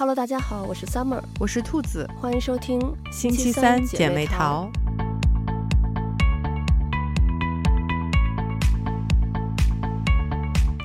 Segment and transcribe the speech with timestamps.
[0.00, 2.80] Hello，大家好，我是 Summer，我是兔子，欢迎收听
[3.12, 4.66] 星期三姐妹淘。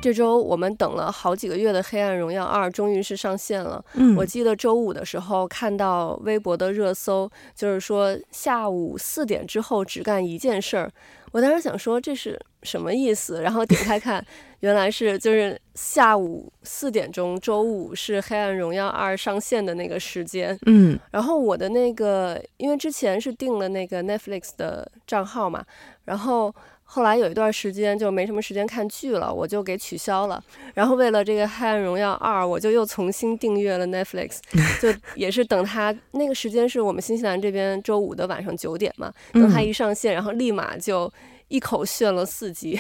[0.02, 3.84] 这周我们等了好几个月的《黑暗荣耀二》终于是上线了。
[3.94, 10.92] 嗯，我记得周五的时候看到微博的热搜，就是说下午四点之后只干一件事儿。
[11.36, 14.26] 我当时想说这是什么意思，然后点开看，
[14.62, 20.58] 原来是就是下午四点钟，周五是《黑暗荣耀二》上线的那个时间。
[20.66, 25.62] 嗯，然后我的那个，因为之前是订了那个 Netflix 的账号嘛，
[26.06, 30.42] 然后后来有一段时间就没什么时间看剧了，我就给取消了。
[30.74, 34.38] 然后为了这个《黑暗荣耀二》，我就又重新订阅了 Netflix，
[34.82, 41.12] 就也是等它那个时间是我们新西兰这边周五的晚上九点嘛，等它一上线，然后立马就。
[41.56, 42.78] 一口炫了四集，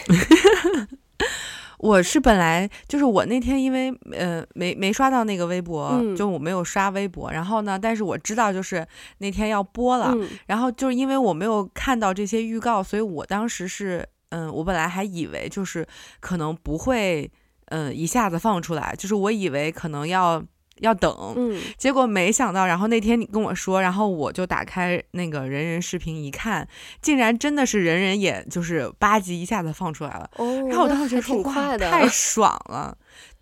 [1.79, 8.85] 我是本来就是我那天因为呃没没刷到那个微博，嗯，就我没有刷微博，然后呢，但是我知道就是
[9.19, 15.87] 那天要播了，嗯，然后就是因为我没有看到这些预告，所以我当时是嗯，我本来还以为就是
[16.19, 17.31] 可能不会
[17.67, 20.43] 嗯一下子放出来，就是我以为可能要。
[20.81, 26.67] 要等，嗯，结果没想到，然后那天你跟我说，然后我就打开那个人人视频一看，
[27.01, 30.29] 竟然真的是人人也，就是八集一下子放出来了。
[30.35, 32.97] 哦，然后我当时觉得挺快的，太爽了。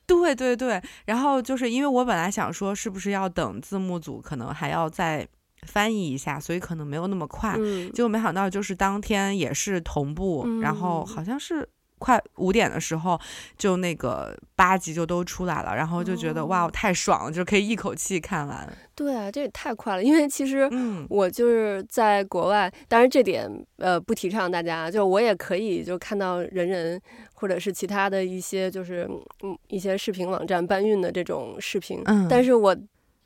[0.06, 5.28] 对对对，然后就是因为我本来想说，是不是要等字幕组可能还要再
[5.66, 7.56] 翻译一下，所以可能没有那么快。
[7.58, 11.68] 嗯，结果没想到就是当天也是同步，嗯，然后好像是。
[12.04, 13.18] 快五点的时候，
[13.58, 18.68] 就那个八集就都出来了，然后就觉得、哦、哇，太爽了，就可以一口气看完。
[18.94, 20.70] 对啊，这也太快了，因为其实
[21.08, 27.02] 我就是在国外，嗯、当然这点呃不提倡大家，就我也可以就看到人人
[27.34, 29.10] 或者是其他的一些就是
[29.42, 32.76] 嗯一些视频网站搬运的这种视频，嗯，但是我。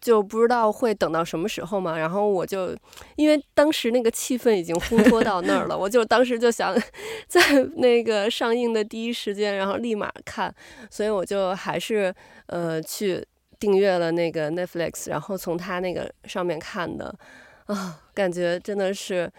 [0.08, 2.74] 就不知道会等到什么时候嘛，然后我就
[3.18, 6.74] 因为当时那个气氛已经烘托到那儿了，我就当时就想
[7.28, 7.42] 在
[7.76, 10.50] 那个上映的第一时间，然后立马看，
[10.90, 13.22] 所以我就还是呃去
[13.60, 17.14] 订阅了那个 Netflix，然后从他那个上面看的
[17.66, 19.30] 啊，感觉真的是。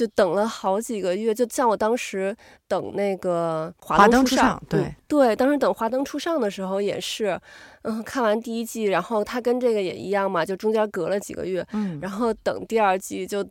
[0.00, 2.34] 就等了好几个月，就像我当时
[2.66, 7.38] 等那个华灯初上，对、嗯、对，当时等华灯初上的时候也是，
[7.82, 13.46] 嗯，看完第一季，然后它跟这个也一样嘛，就中间隔了几个月，嗯，然后等第二季就。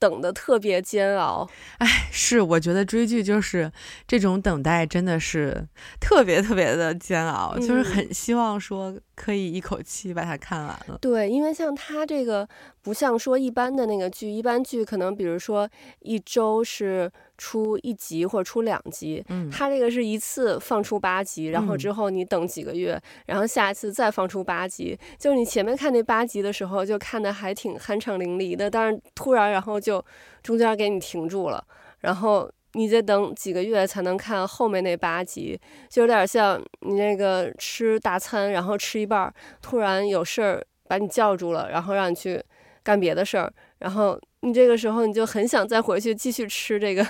[0.00, 1.46] 等的特别煎熬，
[1.76, 3.70] 哎，是，我觉得追剧就是
[4.08, 5.68] 这种等待，真的是
[6.00, 10.96] 特别特别的煎熬，嗯，就是很希望说可以一口气把它看完了。
[11.02, 12.48] 对，因为像它这个
[12.80, 15.68] 不像说一般的那个剧，一般剧可能比如说
[15.98, 29.90] 一周是出一集或者出两集，嗯，它这个是一次放出八集，然后之后你等几个月，嗯，然后下一次再放出八集，就是你前面看那八集的时候就看的还挺酣畅淋漓的，但是突然然后就。
[29.90, 30.04] 就
[30.40, 31.60] 中间给你停住了，
[31.98, 42.40] 然后你再等几个月才能看后面那八集，就有点像你那个吃大餐，然后吃一半，突然有事儿把你叫住了，然后让你去
[42.84, 47.04] 干别的事儿，然后你这个时候你就很想再回去继续吃这个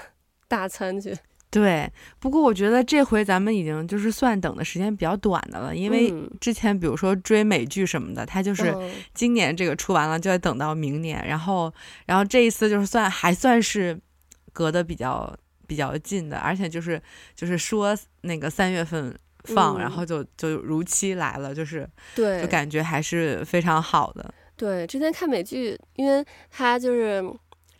[0.50, 1.16] 大餐去。
[1.50, 1.90] 对，
[2.20, 8.72] 不过我觉得这回咱们已经就是算等的时间比较短的了，因为之前比如说追美剧什么的，它就是
[9.14, 11.72] 今年这个出完了就要等到明年，然后
[12.06, 13.98] 然后这一次就是算还算是
[14.52, 17.02] 隔得比较比较近的，而且就是
[17.34, 19.12] 就是说那个三月份
[19.42, 21.84] 放，然后就就如期来了，就是
[22.14, 24.32] 对，就感觉还是非常好的。
[24.54, 27.24] 对，之前看美剧，因为它就是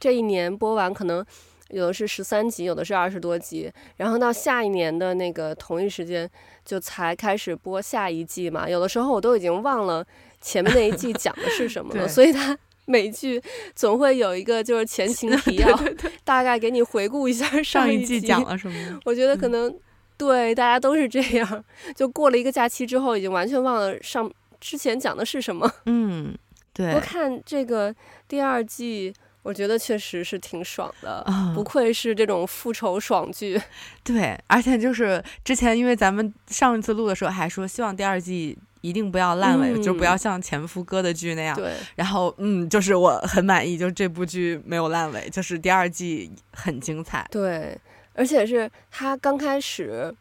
[0.00, 1.25] 这一年播完可能。
[1.70, 6.28] 有的是十三集，有的是二十多集，然后到下一年的那个同一时间
[6.64, 8.69] 就才开始播下一季嘛。
[8.69, 10.04] 有的时候我都已经忘了
[10.41, 13.41] 前面那一季 讲的是什么了，所以它美剧
[13.75, 19.00] 总会有一个就是前情 提要，对对对，大概给你回顾一下上一季讲了什么。
[19.04, 19.81] 我觉得可能、嗯、
[20.16, 21.64] 对大家都是这样，
[21.94, 25.70] 就过了一个假期之后，已经完全忘了上之前讲的是什么。
[25.87, 26.37] 嗯，
[26.72, 26.94] 对。
[26.94, 27.94] 我看这个
[28.26, 29.14] 第二季。
[29.42, 33.60] 我觉得确实是挺爽的，哦，不愧是这种复仇爽剧。
[34.04, 41.56] 对，而且就是之前，因为咱们上一次录的时候还说，希望第二季一定不要烂尾，嗯，就不要像前夫哥的剧那样。
[41.56, 41.72] 对。
[41.96, 47.26] 然后，嗯，就是我很满意，就是这部剧没有烂尾，就是第二季很精彩。
[47.31, 47.78] 对，
[48.14, 50.14] 而且是他刚开始，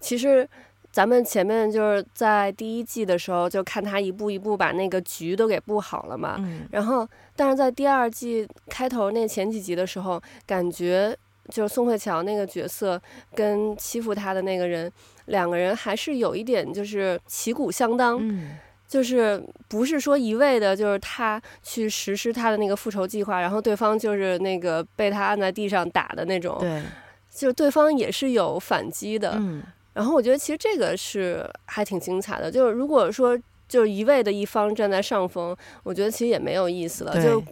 [0.00, 0.48] 其实。
[0.92, 6.36] 咱们前面就是在第一季的时候，就看他一步一步把那个局都给布好了嘛。
[6.38, 6.68] 嗯。
[6.70, 11.16] 然后，但是在第二季开头那前几集的时候，感觉
[11.48, 13.00] 就是宋慧乔那个角色
[13.34, 14.92] 跟欺负他的那个人，
[15.26, 18.18] 两个人还是有一点就是旗鼓相当。
[18.20, 18.58] 嗯。
[18.86, 26.82] 就是不是说一味的，就是他去实施他的那个复仇计划，然后对方就是那个被他按在地上打的那种，对，
[27.30, 29.32] 就是对方也是有反击的。
[29.38, 29.62] 嗯，
[29.94, 32.50] 然后我觉得其实这个是还挺精彩的。
[32.50, 37.22] 就是如果说就是一味的一方站在上风，我觉得其实也没有意思了。
[37.22, 37.42] 就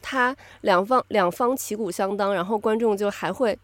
[0.00, 3.58] 他两方两方旗鼓相当，然后观众就还会。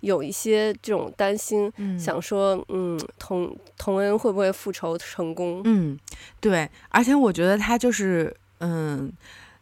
[0.00, 5.60] 有一些这种担心，嗯、想说，嗯，童童恩会不会复仇成功？
[5.64, 5.98] 嗯，
[6.38, 9.12] 对，而且我觉得他就是，嗯，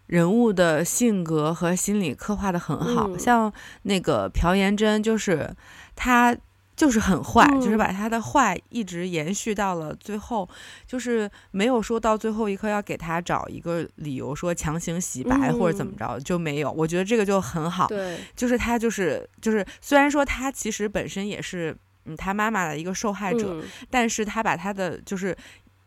[0.08, 3.50] 人物的性格和心理刻画的很好，嗯、像
[3.84, 5.50] 那个朴妍珍，就是
[5.94, 6.36] 他。
[6.76, 10.46] 就是很坏，嗯、就是把他的坏一直延续到了最后，
[10.86, 16.70] 就是没有说到最后一刻要给他找一个理由说强行洗白或者怎么着，嗯、就没有。
[16.70, 21.74] 我觉得这个就很好，对，就是他就是就是虽然说他其实本身也是
[22.04, 25.34] 嗯他妈妈的一个受害者，嗯、但是他把他的就是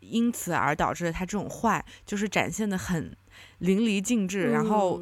[0.00, 3.16] 因此而导致的他这种坏就是展现的很
[3.58, 5.00] 淋漓尽致，嗯、然后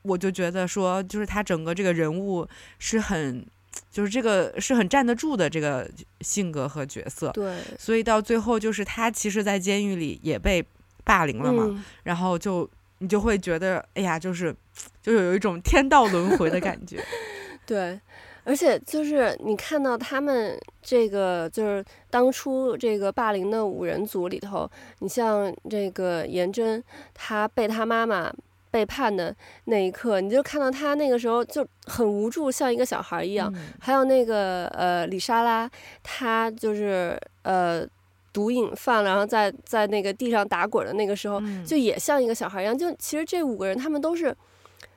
[0.00, 2.48] 我就觉得说就是他整个这个人物
[2.78, 3.46] 是很。
[3.90, 5.88] 就是这个是很站得住的这个
[6.20, 10.64] 性格和角色，对，所以到最后就是他其实，在监狱里也被
[11.04, 12.68] 霸凌了嘛，嗯、然后就
[12.98, 14.54] 你就会觉得，哎呀，就是
[15.02, 17.02] 就有一种天道轮回的感觉，
[17.66, 18.00] 对，
[18.44, 26.82] 而且就是你看到他们这个就是当初这个霸凌的五人组里头，你像这个颜真，
[27.14, 28.32] 他被他妈妈。
[28.70, 29.34] 背叛的
[29.64, 33.50] 那一刻，你就看到他那个时候就很无助，像一个小孩一样。
[33.54, 35.70] 嗯、还有那个呃，李莎拉，
[36.02, 37.86] 她就是呃，
[38.32, 42.76] 毒瘾犯了，然后在在那个地上打滚的那个时候，嗯、就也像一个小孩一样。
[42.76, 44.36] 就其实这五个人，他们都是，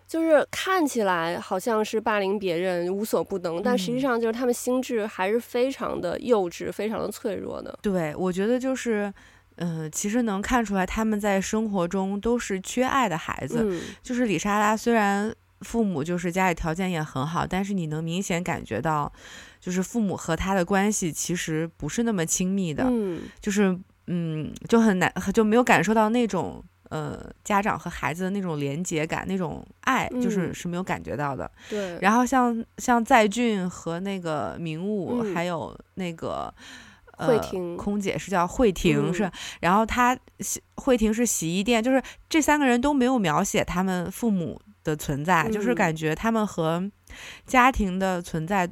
[0.07, 7.77] 就是看起来好像是霸凌别人无所不能，嗯、但实际上就是他们心智还是非常的幼稚，非常的脆弱的。
[7.81, 9.13] 对，我觉得就是。
[9.61, 13.59] 嗯、呃，其实能看出来他们在生活中都是缺爱的孩子。
[13.61, 19.11] 嗯、就是李莎拉，虽然父母就是家里条件也很好，但是你能明显感觉到，
[19.59, 22.85] 就是父母和他的关系其实不是那么亲密的。
[22.87, 23.77] 嗯，就是
[24.07, 31.43] 嗯，就很难，就没有感受到那种呃家长和孩子的那种连结感，那种爱，就是是没有感觉到的。
[31.43, 31.99] 嗯、对。
[31.99, 36.53] 然后像像在俊和那个明武，嗯、还有那个。
[37.27, 46.89] 慧婷、呃，空姐是叫慧婷，嗯、是，然后她洗慧婷是洗衣店，就是这三个人都没有描写他们父母的存在，嗯、就是感觉他们和
[47.45, 48.69] 家庭的存在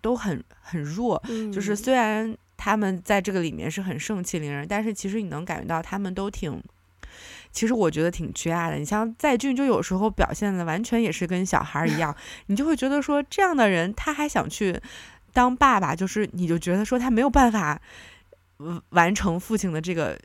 [0.00, 6.62] 都很很弱，嗯、就是虽然他们在这个里面是很盛气凌人，但是其实你能感觉到他们都挺，
[7.52, 8.76] 其实我觉得挺缺爱的。
[8.76, 12.16] 你像在俊，就有时候表现的完全也是跟小孩一样，
[12.46, 14.80] 你就会觉得说这样的人他还想去。
[15.34, 17.78] 当爸爸就是，你就觉得说他没有办法
[18.90, 20.18] 完成父亲的这个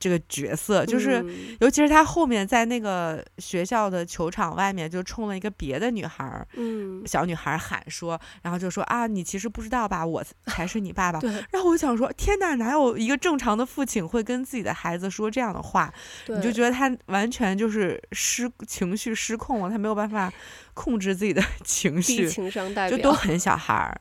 [0.00, 1.24] 这个角色，就是
[1.60, 11.20] 尤其是他后面在那个学校的球场外面就冲了一个别的女孩，嗯，小女孩喊说，然后就说啊，你其实不知道吧，我才是你爸爸。
[11.52, 15.92] 然后我想说，天哪，哪有一个正常的父亲会跟自己的孩子说这样的话？
[16.28, 20.30] 你就觉得他完全就是失情绪失控了，他没有办法
[20.74, 23.98] 控制自己的 情绪，情商代表就都很小孩。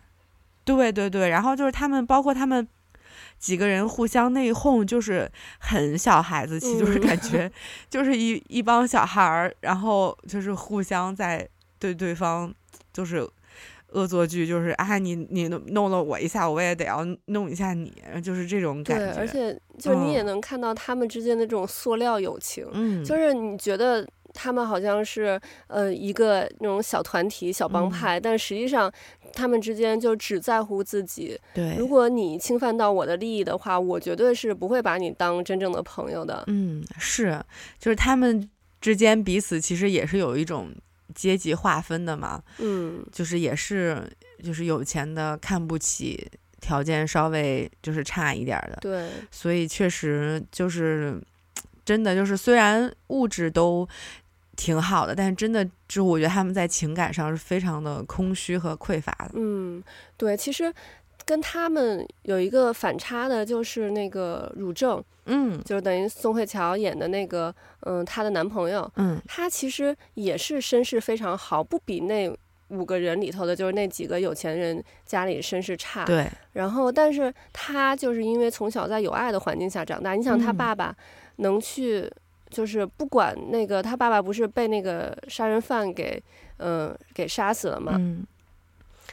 [0.65, 2.68] 对对对，然后就是他们，包括他们
[3.38, 5.30] 几个人互相内讧，就是
[5.60, 7.51] 很小孩子气，就是感觉
[7.89, 11.47] 就是一一帮小孩儿，然后就是互相在
[11.78, 12.54] 对对方
[12.94, 13.28] 就是
[13.90, 19.14] 恶作剧，就是啊，你你弄了我一下，我也得要弄一下你，就是这种感觉。
[19.14, 24.07] 对，而且就你也能看到他们之间的这种塑料友情，嗯，就是你觉得。
[24.33, 28.92] 他们好像是呃一个那种小团体、小帮派，嗯、但实际上
[29.31, 31.40] 他们之间就只在乎自己。
[31.54, 36.44] 对，如果你侵犯到我的利益的话，我绝对是不会把你当真正的朋友的。
[36.47, 37.40] 嗯，是，
[37.80, 38.49] 就是他们
[38.81, 40.69] 之间彼此其实也是有一种
[41.13, 42.42] 阶级划分的嘛。
[42.57, 44.11] 嗯，就是也是
[44.44, 46.28] 就是有钱的看不起
[46.59, 48.78] 条件稍微就是差一点的。
[48.81, 51.19] 对，所以确实就是
[51.85, 53.87] 真的就是虽然物质都。
[54.56, 59.31] 挺好的，但是真的，就我觉得他们在情感上是非常的空虚和匮乏的。
[59.33, 59.83] 嗯，
[60.16, 60.72] 对，其实
[61.26, 72.31] 跟他们有一个反差的，就是那个汝正，嗯，就是等于宋慧乔演的那个，嗯，她的男朋友，嗯，他其实也是身世非常好，不比那
[72.68, 76.06] 五个人里头的，就是那几个有钱人家里身世差。
[76.06, 76.30] 对。
[76.52, 80.95] 然后，但是他就是因为从小在有爱的环境下长大，你想他爸爸
[81.38, 82.07] 能去。
[82.54, 86.22] 就是不管那个他爸爸不是被那个杀人犯给，
[86.57, 87.94] 嗯、呃，给杀死了吗？
[87.98, 88.26] 嗯、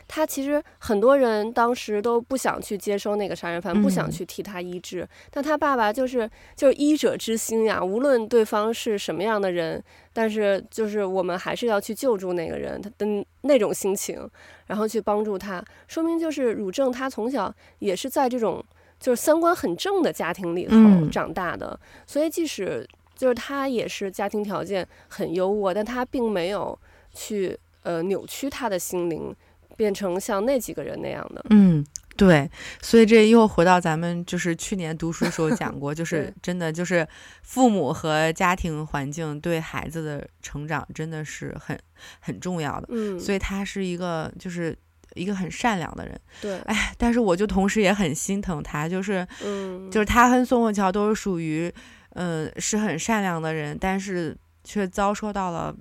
[0.06, 5.08] 他其实很多人当时都不想去接收那个杀人犯，嗯、不想去替他医治。
[5.30, 9.82] 但他爸爸就是就是医者之心呀，无论对方是什么样的人，
[10.12, 14.28] 但是就是我们还是要去救助那个人，他的那种心情，
[14.66, 18.62] 然后去帮助他，说明就是汝正他从小也是在这种
[18.98, 20.76] 就是三观很正的家庭里头
[21.08, 22.86] 长大的，嗯、所以即使
[23.20, 26.78] 就是他也是家庭条件很优渥，但他并没有
[27.12, 29.36] 去呃扭曲他的心灵。
[29.76, 31.82] 变成像那几个人那样的，嗯，
[32.14, 32.50] 对，
[32.82, 37.06] 所以这又回到咱们就是去年读书时候讲过， 就是真的就是
[37.42, 41.78] 父母和家庭环境对孩子的成长真的是很
[42.20, 44.76] 很重要的，嗯，所以他是一个就是
[45.14, 51.72] 一个很善良的人，对，哎，但是我就同时也很心疼他，就是，嗯，就是他和宋慧乔都是属于，
[52.14, 55.74] 嗯、呃，是很善良的人，但是却遭受到了。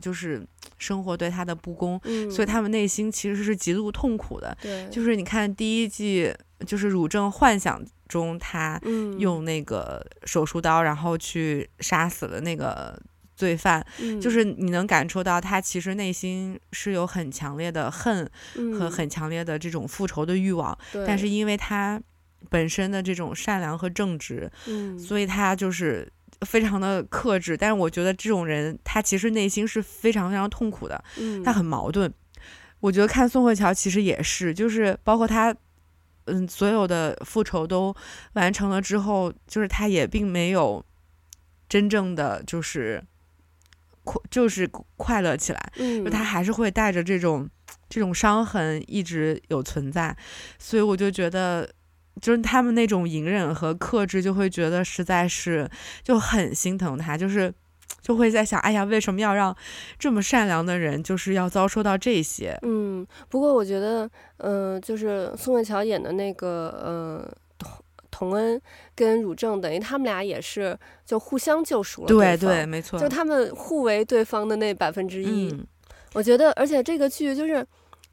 [0.00, 0.46] 就是
[0.78, 4.56] 生活对他的不公，嗯，所以他们内心其实是极度痛苦的。
[4.62, 6.32] 对，就是你看第一季，
[6.64, 8.80] 就是汝正幻想中他
[9.18, 12.96] 用那个手术刀，然后去杀死了那个
[13.34, 18.24] 罪犯，嗯，就是你能感受到他其实内心是有很强烈的恨
[18.78, 22.00] 和很强烈的这种复仇的欲望，嗯，但是因为他
[22.50, 26.10] 本身的这种善良和正直，嗯，所以他就是。
[26.46, 32.14] 非常的克制，但是我觉得这种人他其实内心是非常非常痛苦的，嗯，他很矛盾。
[32.78, 35.52] 我觉得看宋慧乔其实也是，就是包括他，
[36.26, 37.92] 嗯，所有的复仇都
[38.34, 40.84] 完成了之后，就是他也并没有
[41.68, 43.02] 真正的就是
[44.04, 47.50] 快，就是快乐起来，嗯，就他还是会带着这种
[47.88, 50.16] 这种伤痕一直有存在，
[50.56, 51.68] 所以我就觉得。
[52.20, 55.68] 就是他们那种隐忍和克制，就会觉得实在是
[56.02, 57.52] 就很心疼他，就是
[58.00, 59.56] 就会在想，哎呀，为什么要让
[59.98, 62.58] 这么善良的人，就是要遭受到这些？
[62.62, 64.08] 嗯，不过我觉得，
[64.38, 67.72] 嗯、呃，就是宋慧乔演的那个，呃，童
[68.10, 68.60] 童恩
[68.94, 75.50] 跟汝正，等于他们俩也是就互相救赎了对，对对，没错，就他们互为对方的那百分之一。
[75.52, 75.66] 嗯、
[76.14, 77.66] 我觉得，而且这个剧就是。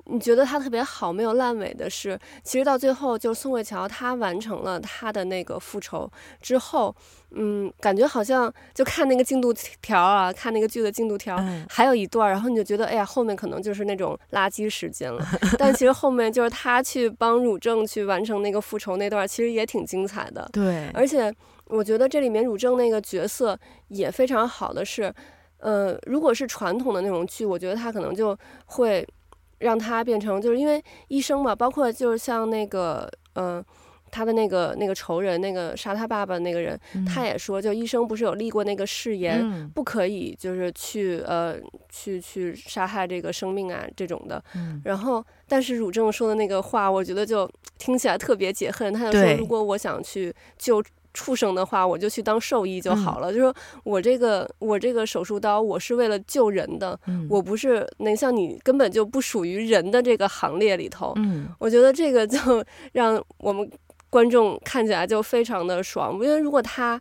[0.07, 6.07] 你觉得他特别好，没有烂尾的是，其实到最后，就宋慧乔她完成了她的那个复仇
[6.39, 6.95] 之后，
[7.31, 15.25] 嗯，感觉好像就看那个进度条啊，看那个剧的进度条，嗯，还有一段，然后你就觉得，哎呀，后面可能就是那种垃圾时间了。
[15.57, 20.47] 但其实后面就是他去帮汝正去完成那个复仇那段，其实也挺精彩的。
[20.53, 21.33] 对，而且
[21.65, 25.11] 我觉得这里面汝正那个角色也非常好的是，
[25.57, 29.03] 呃，如果是传统的那种剧，我觉得他可能就会。
[29.59, 33.65] 让他变成，就是因为医生嘛，包括就是像那个，嗯、呃，
[34.11, 41.57] 他的那个那个仇人，那个杀他爸爸那个人，嗯、他也说，就医生不是有立过那个誓言，嗯、不可以就是去呃
[41.89, 44.43] 去去杀害这个生命啊这种的。
[44.55, 48.93] 嗯、然后，但是汝正说的那个话，我觉得就听起来特别解恨。
[48.93, 50.83] 他就说，如果我想去救。
[51.15, 53.31] 畜生的话，我就去当兽医就好了。
[53.31, 53.55] 嗯、就说
[53.85, 61.13] 我这个我这个手术刀，我是为了救人的，嗯、我不是能像你根本就不属于人的这个行列里头。
[61.15, 62.37] 嗯，我觉得这个就
[62.91, 63.67] 让我们
[64.09, 66.13] 观众看起来就非常的爽。
[66.15, 66.99] 因为如果他，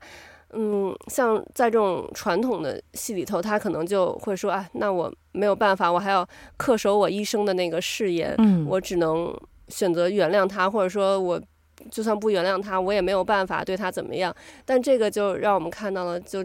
[0.52, 6.24] 嗯，像在这种传统的戏里头，他可能就会说啊，那我没有办法，我还要
[6.56, 9.36] 恪守我医生的那个誓言，嗯、我只能
[9.68, 11.42] 选择原谅他，或者说我。
[11.90, 14.34] 就算不原谅他，我也没有办法对他怎么样。
[14.64, 16.42] 但这个就让我们看到了，就，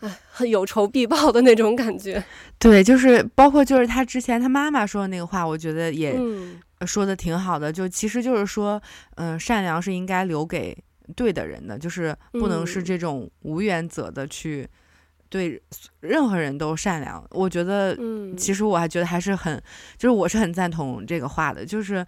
[0.00, 2.22] 哎，很有仇必报的那种感觉。
[2.58, 6.14] 对，就是包括就是他之前他妈妈说的那个话，我觉得也
[6.86, 7.70] 说的挺好的。
[7.70, 8.80] 嗯、就其实就是说，
[9.16, 10.76] 嗯、呃，善良是应该留给
[11.14, 14.68] 对的人的，就是不能是这种无原则的去
[15.28, 15.62] 对
[16.00, 17.24] 任何人都善良。
[17.30, 19.62] 我觉得，嗯，其实我还觉得还是很，
[19.96, 22.04] 就是我是很赞同这个话的，就是。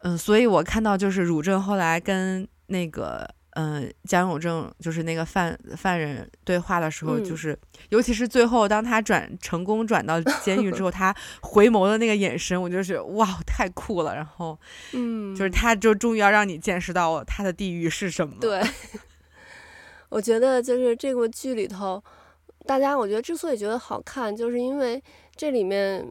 [0.00, 11.12] 嗯，所以我看到就是汝正后来跟那个嗯蒋永正就是那个犯犯人对话的时候，就是、嗯、尤其是最后当他转成功转到 监狱之后，他
[11.42, 14.14] 回眸的那个眼神，我就是哇，太酷了。
[14.14, 14.56] 然后
[14.92, 18.34] 嗯，就是他就终于要让你见识到他的地狱是什么。
[18.40, 18.62] 对，
[20.10, 22.00] 我觉得就是这个剧里头，
[22.66, 25.02] 大家我觉得之所以觉得好看，就是因为
[25.34, 26.08] 这里面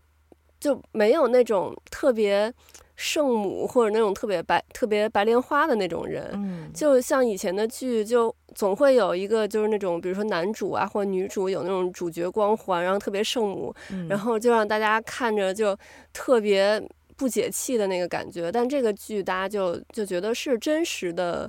[0.60, 2.54] 就没有那种特别。
[2.98, 15.78] 圣母或者那种特别白、特别白莲花的那种人，嗯，就像以前的剧，就总会有一个就是那种，比如说男主啊或女主有那种主角光环，然后特别圣母，嗯，然后就让大家看着就
[16.12, 16.82] 特别
[17.16, 18.52] 不解气的那个感觉。
[18.52, 21.48] 但这个剧大家就就觉得是真实的，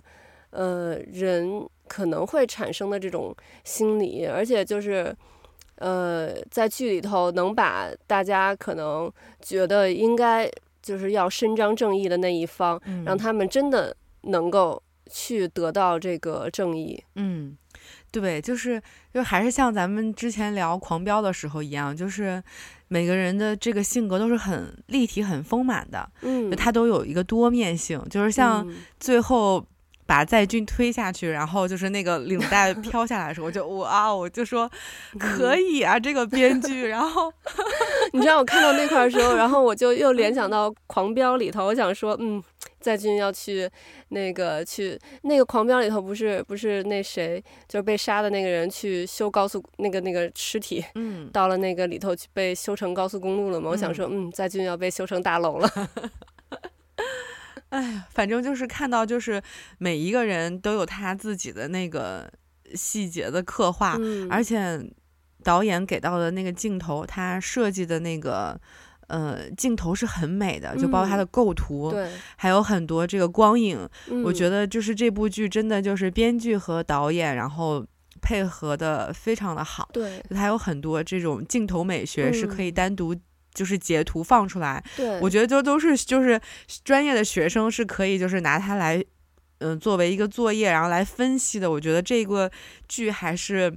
[0.50, 5.16] 呃，人可能会产生的这种心理，而且就是。
[5.80, 9.08] 呃，在剧里头能把大家可能
[9.40, 10.50] 觉得应该
[10.88, 17.04] 就是要伸张正义的那一方，嗯、让他们真的能够去得到这个正义。
[17.16, 17.54] 嗯，
[18.10, 22.42] 对，就是就还是像咱们之前聊《狂飙》的时候一样，就是
[22.88, 28.66] 每个人的这个性格都是很立体、很丰满的，嗯，他都有一个多面性，就是像
[28.98, 29.62] 最后。
[30.08, 34.68] 把载俊推下去，然后就是那个领带 飘下来的时候，我就哇，我就说
[35.18, 36.86] 可以啊，这个编剧。
[36.88, 37.30] 然后
[38.14, 42.42] 你知道我看到那块的时候，然后我就又联想到《狂飙》里头，我想说，嗯，
[42.80, 43.70] 载俊要去
[44.08, 53.68] 那个去那个《狂飙》里头，不是不是那谁就是被杀的那个人去修高速那个那个尸体，嗯，到了那个里头去被修成高速公路了嘛？
[53.68, 55.70] 我想说，嗯，载俊要被修成大楼了。
[57.70, 59.42] 哎呀，反正就是看到，就是
[59.78, 62.30] 每一个人都有他自己的那个
[62.74, 64.82] 细节的刻画，嗯、而且
[65.42, 68.58] 导演给到的那个镜头，他设计的那个
[69.08, 77.86] 呃镜头是很美的，就包括他的构图，嗯、对，还有很多这个光影，嗯、我觉得就是这部剧真的就是编剧和导演然后
[78.22, 83.20] 配合的非常的好，对，他有很多这种镜头美学是可以单独、嗯。
[83.58, 86.40] 就是截图放出来，对，我觉得就都是就是
[86.84, 88.96] 专业的学生是可以就是拿它来，
[89.58, 91.68] 嗯、呃，作为一个作业然后来分析的。
[91.68, 92.48] 我觉得这个
[92.86, 93.76] 剧还是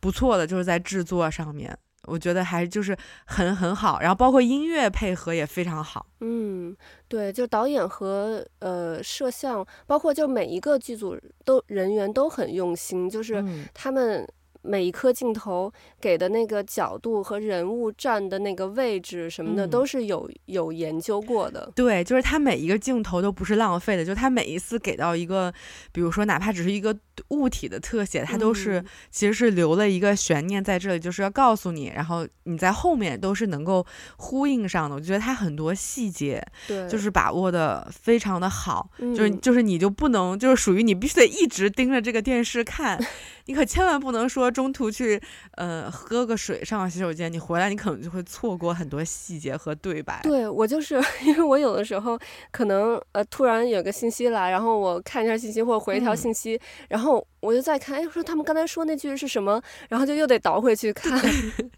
[0.00, 1.78] 不错的，就是在制作上面，
[2.08, 4.00] 我觉得还就是很很好。
[4.00, 6.04] 然后包括音乐配合也非常好。
[6.20, 14.26] 嗯，对，就导演和呃摄像，包括就每一个剧组都人员都很用心，就是他们。
[14.64, 21.70] 每一颗镜头给的那个角度和人物站的那个位置什么的，都是有有研究过的。
[21.76, 25.52] 对，就是他每一个镜头都不是浪费的，就他每一次给到一个，
[25.92, 26.96] 比如说哪怕只是一个
[27.28, 33.84] 物体的特写，他都是其实是留了一个悬念在这里，就是要告诉你，然后你在后面都是能够
[34.16, 34.96] 呼应上的。
[34.96, 42.98] 我觉得他很多细节，对，就是把握的非常的好，嗯、就是就是你就不能就是属于你必须得一直盯着这个电视看，
[43.46, 44.50] 你可千万不能说。
[44.50, 45.20] 中途去，
[45.56, 50.20] 呃，喝个水，上个洗手间，你回来，你可能就会错过很多细节和对白。
[50.22, 52.18] 对，我就是， 因为我有的时候
[52.52, 61.20] 可能，呃，突然有个信息来，然后我看一下信息或者回一条信息，嗯、然后我就在看，哎，说他们刚才说那句是什么，然后就又得倒回去看，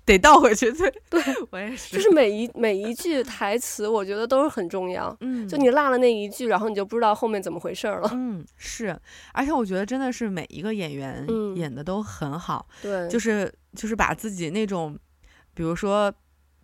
[0.05, 0.70] 得倒回去。
[0.72, 1.96] 对，对我也是。
[1.96, 5.14] 就是每一每一句台词，我觉得都是很重要。
[5.20, 8.09] 嗯，就你落了那一句，然后你就不知道后面怎么回事了。
[8.12, 8.96] 嗯，是，
[9.33, 11.26] 而且我觉得真的是每一个演员
[11.57, 12.66] 演的都很好。
[12.83, 14.96] 嗯对，就是就是把自己那种，
[15.52, 16.12] 比如说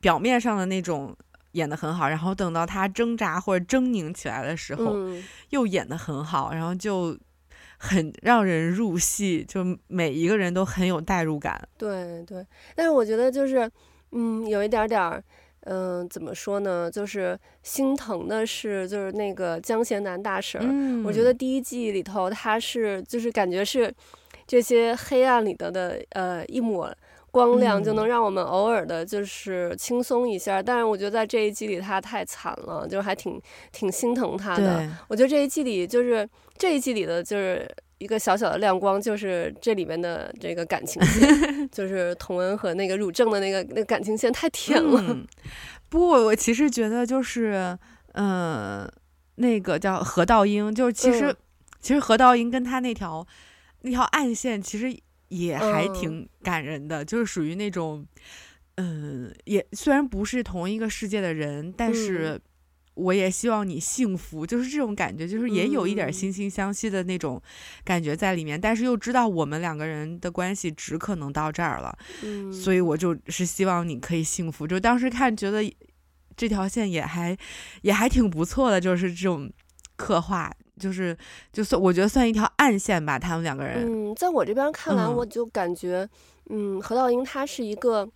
[0.01, 1.17] 表面上的那种
[1.53, 7.19] 演的很好，然后等到他挣扎或者狰狞起来的时候，嗯、又演的很好，然后就
[7.83, 11.61] 很让人入戏，就每一个人都很有代入感。
[11.77, 13.69] 对对，但是我觉得就是，
[14.13, 15.21] 嗯，有一点点儿，
[15.63, 16.89] 嗯、呃，怎么说呢？
[16.89, 23.93] 就是心疼的是，就是那个江贤南大婶，嗯、我觉得第一季里头他是，就是感觉是。
[24.45, 26.95] 这些黑暗里的的呃一抹
[27.33, 30.61] 光亮，就能让我们偶尔的就是轻松一下。
[30.61, 33.41] 嗯、但是我觉得在这一季里他太惨了，就还挺
[33.73, 34.89] 挺心疼他的。
[35.09, 37.69] 我觉得这一季里就是这一季里的就是
[37.99, 45.03] 一个小小的亮光，就是这里面的这个感情线， 就是童恩和那个汝正的那个那个感情线太甜了。
[45.09, 45.27] 嗯、
[45.89, 47.77] 不过我其实觉得就是
[48.13, 48.93] 嗯、呃，
[49.37, 51.37] 那个叫何道英，就是其实、嗯、
[51.81, 53.27] 其实何道英跟他那条。
[53.85, 54.97] 那条暗线其实
[55.33, 58.07] 也还挺感人的，嗯、就是属于那种，
[58.75, 62.39] 嗯、呃，也虽然不是同一个世界的人，但是
[62.95, 67.41] 我也希望你幸福，嗯、就是这种感觉，就是也有一点惺惺相惜的那种
[67.83, 74.67] 感觉在里面，嗯、但是又知道我们两个人的关系只可能到这儿了，嗯、所以我就是希望你可以幸福。
[74.67, 75.63] 就当时看觉得
[76.37, 77.35] 这条线也还
[77.81, 79.51] 也还挺不错的，就是这种
[79.97, 80.53] 刻画。
[80.83, 81.17] 就是，
[81.53, 83.87] 就算我觉得算一条暗线吧，他们两个人。
[83.87, 86.09] 嗯，在我这边看来，我就感觉，
[86.51, 88.09] 嗯，嗯，何道英他是一个，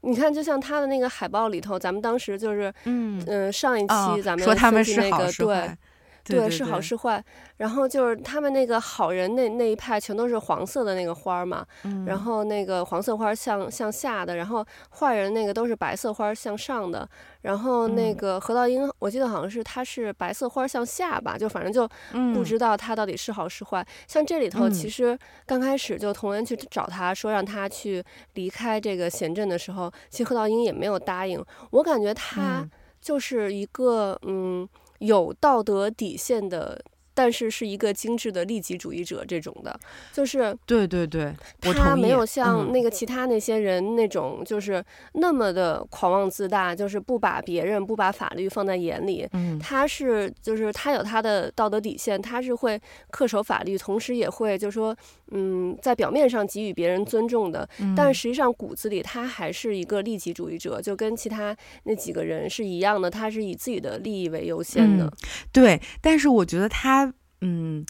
[0.00, 3.86] 你看，就像他的那个海报里头，咱们当时就是，嗯嗯、呃，上一期
[4.20, 5.78] 咱们、那个哦、说他们是好是坏。
[6.24, 6.34] 对。
[6.34, 7.22] 对，对，对，是好是坏，
[7.58, 17.08] 然后就是他们那个好人那那一派全都是黄色的那个花嘛，嗯、然后那个黄色花向向下的，然后坏人那个都是白色花向上的，
[17.42, 21.88] 然后那个何道英，我记得好像是他是白色花向下吧，就反正就
[22.34, 23.80] 不知道他到底是好是坏。
[23.82, 31.44] 嗯、像这里头，其实刚开始就童恩去找他说让他去离开这个贤镇的时候，其实何道英也没有答应。
[31.70, 32.66] 我感觉他
[33.00, 34.68] 就是一个嗯。
[34.98, 36.82] 有道德底线的
[37.14, 39.78] 但是是一个精致的利己主义者这种的，
[40.12, 49.28] 就是对对对，他没有像那个其他那些人那种就是那么的狂妄自大，就是不把别人不把法律放在眼里。
[49.32, 52.80] 嗯，他是就是他有他的道德底线，他是会
[53.12, 54.96] 恪守法律，同时也会就是说
[55.30, 65.04] 嗯，在表面上给予别人尊重的，但实际上骨子里他还是一个利己主义者，就跟其他那几个人是一样的，他是以自己的利益为优先的。
[65.04, 65.12] 嗯，
[65.52, 67.03] 对，但是我觉得他。
[67.44, 67.84] 嗯，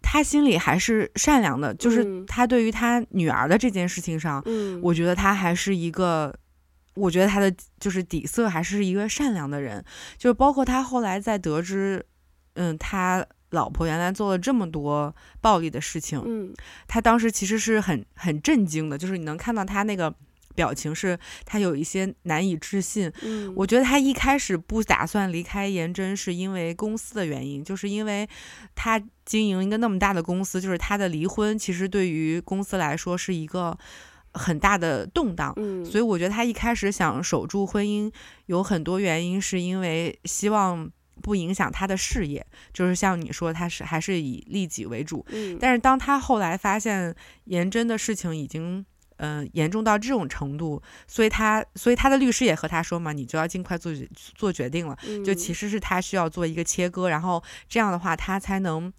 [0.00, 6.32] 他心里还是善良的，就是他对于他女儿的这件事情上，嗯，我觉得他还是一个，
[6.94, 9.84] 我觉得他的就是底色还是一个善良的人，
[10.16, 12.06] 就是包括他后来在得知，
[12.54, 16.54] 嗯，他老婆原来做了这么多暴力的事情，嗯，
[16.86, 20.14] 他当时其实是很很震惊的，就是你能看到他那个。
[20.54, 23.12] 表情是他有一些难以置信。
[23.22, 28.28] 嗯，我觉得他一开始不打算离开颜真，是因为公司的原因，就是因为
[28.74, 33.76] 他经营一个那么大的公司，就是他的离婚其实对于公司来说是一个
[34.32, 35.52] 很大的动荡。
[35.56, 38.12] 嗯，所以我觉得他一开始想守住婚姻，
[38.46, 40.90] 有很多原因，是因为希望
[41.22, 45.24] 不影响他的事业，就是像你说，他是还是以利己为主。
[45.30, 48.84] 嗯，但是当他后来发现颜真的事情已经。
[49.22, 53.92] 嗯、呃，严重到这种程度，所以他，所以他的律师也和他说嘛，你就要尽快做
[54.34, 54.98] 做决定了。
[55.24, 58.92] 就其实是他需要做一个切割，然后这样的话，他才能，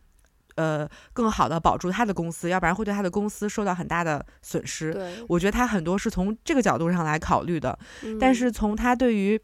[0.55, 4.93] 呃，更好的保住他的公司，要不然会对他的公司受到很大的损失。
[4.93, 7.77] 对，我觉得他很多是从这个角度上来考虑的，
[8.17, 9.37] 但是从他对于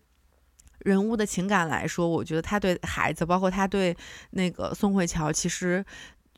[0.85, 3.93] 人物的情感来说，我觉得他对孩子，包括他对
[4.29, 5.83] 那个宋慧乔，其实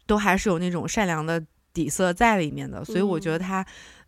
[0.08, 1.40] 都还是有那种善良的
[1.72, 3.64] 底色在里面的，所以我觉得他。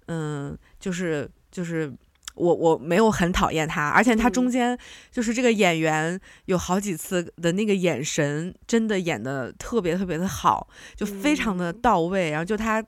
[0.07, 1.91] 嗯，就是就是
[2.35, 4.77] 我我没有很讨厌他，而且他中间
[5.11, 12.31] 就是这个演员有好几次的那个眼神，真的演的特别特别的好，就非常的到位。
[12.31, 12.83] 然后就他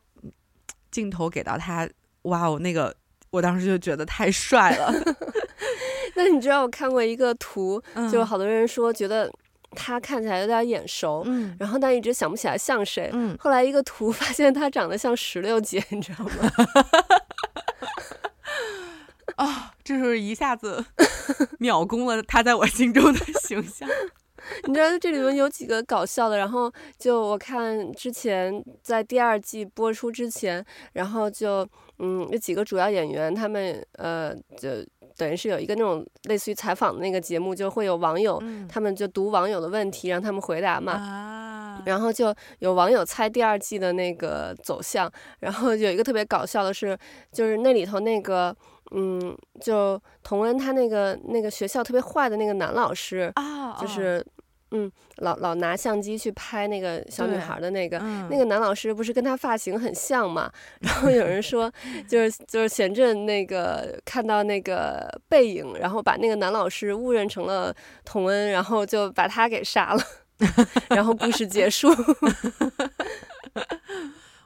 [0.91, 1.87] 镜头给到他，
[2.23, 2.95] 哇哦，那个
[3.29, 4.93] 我当时就觉得太帅了。
[6.15, 9.31] 那你知道我看过一个图，就好多人说觉得。
[9.75, 16.31] 他看起来有点眼熟，嗯，然后但一直想不起来像谁，嗯，后来一个图 发现他长得像石榴姐，你知道吗？
[19.35, 20.83] 啊、 哦，这是一下子
[21.59, 23.87] 秒攻了他在我心中的形象。
[24.67, 34.69] 你知道这里面有几个搞笑的，然后就我看之前在第二季播出之前，然后就嗯有几个主要演员他们呃就。
[35.17, 40.93] 等于是有一个那种类似于采访的那个节目，就会有网友，嗯、他们就读网友的问题，让他们回答嘛。
[40.93, 46.97] 啊、然后就有网友猜第二季的那个走向，然后有一个特别搞笑的是，
[47.31, 48.55] 就是那里头那个，
[48.91, 54.25] 嗯，就童恩他那个那个学校特别坏的那个男老师，啊、就是。
[54.71, 60.51] 嗯，老老拿相机去拍那个小女孩的那个，嗯、那个男老师不是跟他发型很像嘛？
[60.81, 61.71] 然后有人说，
[62.09, 67.73] 就是就是贤振那个看到那个背影，然后把那个男老师误认成了
[68.03, 70.03] 童恩，然后就把他给杀了，
[70.89, 71.89] 然后故事结束。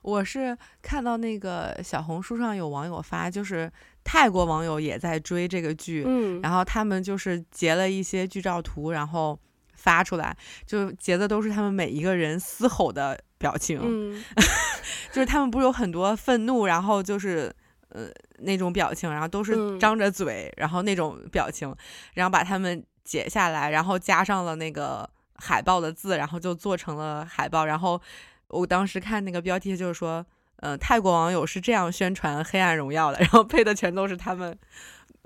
[0.01, 3.71] 我是看到那个小红书上有网友发，就是
[4.03, 9.39] 泰国网友也在追这个剧，嗯，然后他们就是截了一些剧照图，然后。
[9.79, 14.23] 发出来就截的都是他们每一个人嘶吼的表情，嗯、
[15.13, 17.53] 就是他们不是有很多愤怒，然后就是
[17.89, 18.07] 呃
[18.39, 21.73] 那种表情，然后都是张着嘴，嗯、然后那种表情，
[22.13, 27.65] 然后把他们截下来，然后加上了那个海报的字，然后就做成了海报。
[27.65, 27.99] 然后
[28.49, 30.25] 我当时看那个标题就是说，
[30.57, 34.57] 呃，泰国网友是这样宣传《黑暗荣耀》的，然后配的全都是他们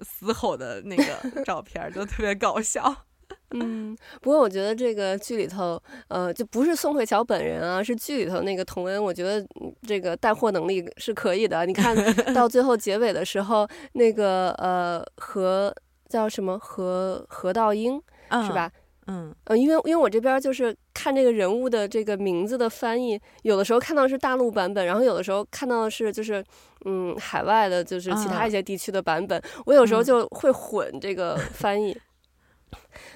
[0.01, 3.05] 嘶吼的那个照片，就特别搞笑。
[3.53, 9.45] 嗯，不过我觉得这个剧里头，呃，就不是宋慧乔本人啊，是剧里头那个童恩，我觉得
[9.87, 11.65] 这个带货能力是可以的。
[11.65, 11.95] 你看
[12.33, 15.73] 到最后结尾的时候，那个呃何
[16.09, 18.71] 叫什么何何道英、嗯、是吧？
[19.07, 26.41] 嗯呃，因为因为我这边就是看这个人物的这个名字的翻译，有的时候看到是大陆版本，然后有的时候看到的是就是
[26.85, 31.95] 嗯海外的，就是其他一些地区的版本，嗯、我有时候就会混这个翻译。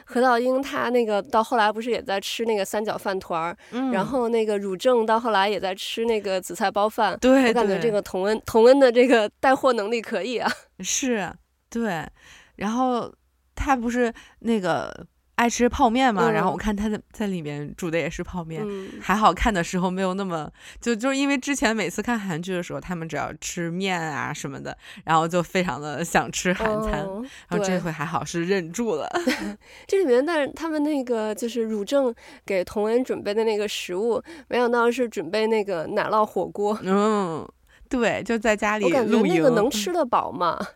[0.06, 7.18] 何道英他那个到后来不是也在吃那个三角饭团儿，嗯、然后那个汝正到后来也在吃那个紫菜包饭。
[7.20, 10.52] 对，我感觉这个童恩童恩的这个带货能力可以啊。
[10.80, 11.32] 是，
[11.70, 12.06] 对。
[12.56, 13.14] 然后
[13.54, 15.06] 他不是那个
[15.38, 29.08] 爱吃泡面嘛，嗯、然后我看他在在里面煮的也是泡面，嗯、还好看的时候没有那么就就是因为之前每次看韩剧的时候，他们只要吃面啊什么的，然后就非常的想吃韩餐，哦、然后这回还好是忍住了。
[29.86, 32.12] 这里面，但是他们那个就是汝正
[32.44, 36.76] 给童恩准备的那个食物，没想到是准备那个奶酪火锅。
[36.82, 37.48] 嗯，
[37.88, 40.58] 对，就在家里我感觉那个能吃得饱吗？
[40.60, 40.68] 嗯、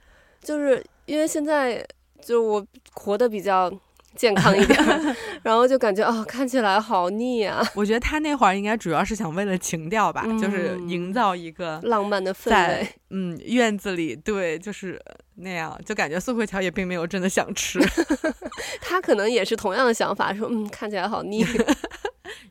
[0.44, 1.84] 就是因为现在
[2.24, 3.72] 就我活得比较。
[4.16, 4.80] 健康一点，
[5.44, 7.64] 然后就感觉哦，看起来好腻啊！
[7.76, 12.88] 我觉得他那会儿应该主要是想为了情调吧，嗯、就是营造一个浪漫的氛围。
[13.10, 15.02] 嗯，院子里对，就是
[15.36, 17.80] 那样，就感觉宋慧乔也并没有真的想吃。
[18.82, 21.46] 他可能也是同样的想法，说嗯，看起来好腻。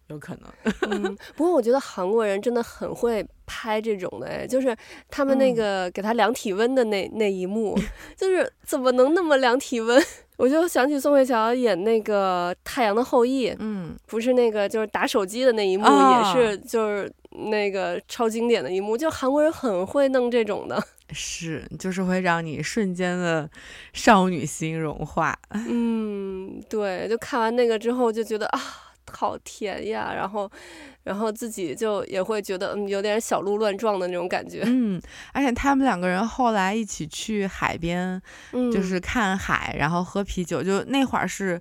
[0.08, 0.74] 有可能。
[0.90, 4.76] 嗯，不过我觉得韩国人真的很会拍这种的，哎，就是
[5.08, 7.78] 他们那个给他量体温的那、嗯、那一幕，
[8.16, 10.02] 就是怎么能那么量体温？
[10.40, 18.96] 我就想起宋慧乔演那个《太阳的后裔》，嗯，不是那个就是打手机的那一幕，哦、也是就是那个超经典的一幕。
[18.96, 23.48] 就韩国人很会弄这种的，是，就是会让你瞬间的
[23.92, 25.38] 少女心融化。
[25.50, 28.60] 嗯，对，就看完那个之后就觉得啊。
[29.10, 30.50] 好甜呀，然后，
[31.02, 34.62] 然后自己就也会觉得嗯，有点小鹿乱撞的那种感觉。
[34.64, 35.00] 嗯，
[35.32, 38.20] 而且他们两个人后来一起去海边，
[38.52, 41.60] 嗯，就是看海，然后喝啤酒，就那会儿是，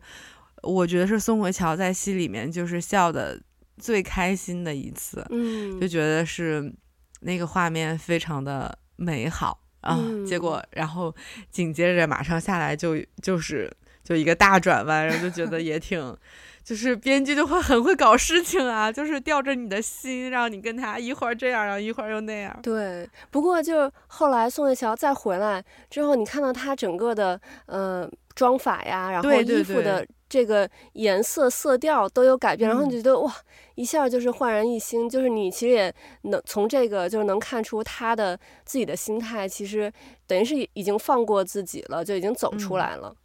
[0.63, 3.39] 我觉得是宋慧乔在戏里面就是笑的
[3.77, 5.25] 最开心的一次。
[5.29, 6.73] 嗯，就觉得是
[7.21, 9.97] 那个画面非常的美好啊。
[9.99, 11.13] 嗯，结果然后
[11.49, 13.71] 紧接着马上下来就就是
[14.09, 16.17] 就一个大转弯，然后就觉得也挺。
[16.61, 22.59] 就是编剧就会很会搞事情啊，就是吊着你的心，让你跟他一会儿这样，然后一会儿又那样。
[22.61, 33.33] 对，不过就后来宋慧乔再回来之后，你看到她整个的呃妆法呀，然后衣服的这个颜色色调都有改变，对对对，然后你觉得哇，
[33.73, 35.09] 一下就是焕然一新。
[35.09, 35.91] 就是你其实也
[36.23, 39.91] 能从这个就是能看出她的自己的心态，其实
[40.27, 43.09] 等于是已经放过自己了，就已经走出来了。
[43.09, 43.15] 嗯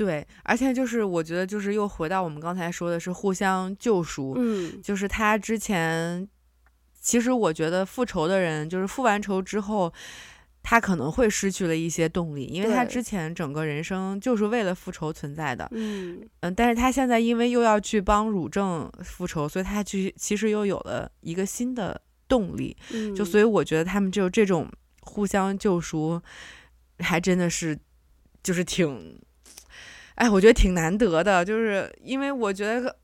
[0.00, 4.32] 对，而且就是我觉得，就是又回到我们刚才说的是互相救赎。
[4.38, 6.26] 嗯，就是他之前，
[6.98, 9.92] 其实我觉得复仇的人，就是复完仇之后，
[10.62, 15.68] 他可能会失去了一些动力，因为他之前整个人生就是为了复仇存在的。
[15.72, 22.74] 嗯嗯，但是他现在因为又要去帮汝正复仇，所以他去其实又有了一个新的动力。
[22.94, 24.66] 嗯，就所以我觉得他们就这种
[25.02, 26.18] 互相救赎，
[27.00, 27.78] 还真的是
[28.42, 29.20] 就是挺。
[30.20, 32.94] 哎，我觉得挺难得的，就是因为我觉得，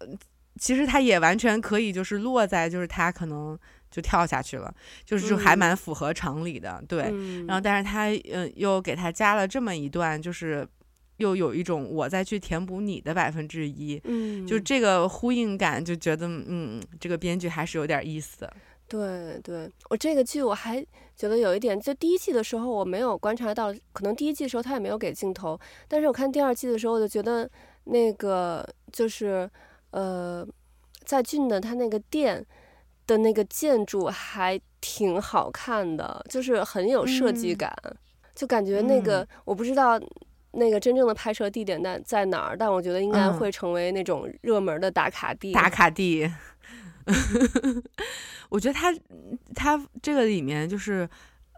[0.61, 3.59] 其实他也完全可以就是落在就是他可能
[3.91, 4.71] 就跳下去了，
[5.03, 7.03] 就是就还蛮符合常理的，嗯、对。
[7.47, 10.69] 然后，但是他嗯又给他加了这么一段，就是
[11.17, 18.53] 又有一种我再去填补你的百分之一，嗯，就这个呼应感，就觉得嗯，这个编剧还是有点意思的。
[18.89, 20.81] 对对，我这个剧我还
[21.17, 27.51] 觉得有一点，就第一季的时候我没有观察到，可能第一季的时候他也没有给镜头，但是我看第二季的时候，我就觉得
[27.85, 29.51] 那个就是
[29.91, 30.47] 呃，
[31.05, 32.47] 在俊的他那个店
[33.09, 37.97] 的那个建筑还挺好看的，就是很有设计感，嗯、
[38.37, 40.01] 就感觉那个、嗯、我不知道
[40.53, 45.53] 那个真正的拍摄地点在在哪儿，但我觉得应该会成为那种热门的打卡地。
[45.53, 46.31] 打卡地。
[48.49, 48.95] 我觉得他
[49.55, 51.09] 他这个里面就是，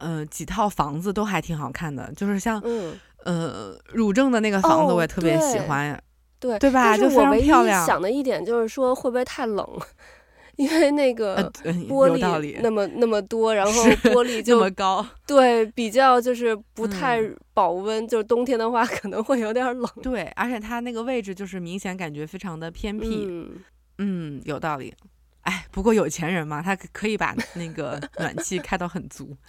[0.01, 6.01] 呃，几套房子都还挺好看的，就是像，嗯、呃，汝正的那个房子我也特别喜欢，哦、
[6.41, 6.97] 对对吧？
[6.97, 7.85] 就非常漂亮。
[7.87, 9.67] 想的一点就是说会不会太冷，
[10.57, 11.51] 因为那个
[11.89, 17.21] 玻璃那么、呃、那么多，然后玻璃 就那么高，对，比较就是不太
[17.53, 19.89] 保温，嗯、就是冬天的话可能会有点冷。
[20.03, 23.51] 对，而且它那个位置就是明显感觉非常的偏僻，嗯，
[23.99, 24.95] 嗯，有道理。
[25.49, 29.35] 哎，不过有钱人嘛，他可以把那个暖气开到很足。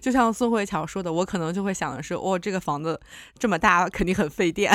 [0.00, 3.00] 就像宋慧乔说的，我可能就会想的是，哦，这个房子
[3.36, 4.72] 这么大，肯定很费电。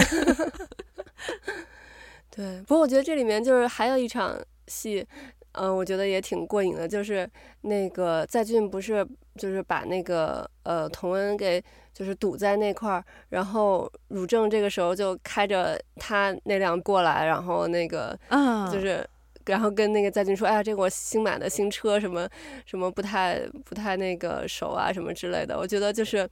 [2.30, 5.08] 对，不过我觉得这里面就是还有一场戏。
[5.54, 7.30] 嗯，我觉得也挺过瘾的，就是
[7.62, 9.06] 那个在俊不是
[9.38, 19.06] 就是把那个呃童恩给就是堵在那块儿，然后汝正这个时候就开着他那辆过来，然后那个嗯就是
[19.46, 22.28] 然后跟那个在俊说，哎呀，这个我新买的新车，什么
[22.66, 25.58] 什么不太不太那个熟啊，什么之类的。
[25.58, 26.30] 我觉得就是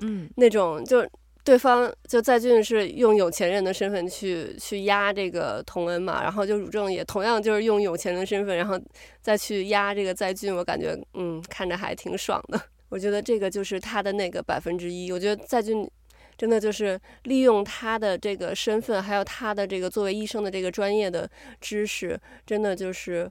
[0.00, 1.06] 嗯那种就。
[1.44, 8.80] 对方就在俊是用有钱人的身份去去压这个童恩嘛，然后就汝正也同样就是用有钱人的身份，然后
[9.20, 12.60] 再去压这个在俊，我感觉嗯看着还挺爽的。
[12.88, 15.10] 我觉得这个就是他的那个百分之一。
[15.10, 15.90] 我觉得在俊
[16.38, 21.28] 真的就是利用他的这个身份，还有他的这个作为医生的这个专业的
[21.60, 23.28] 知识，真的就是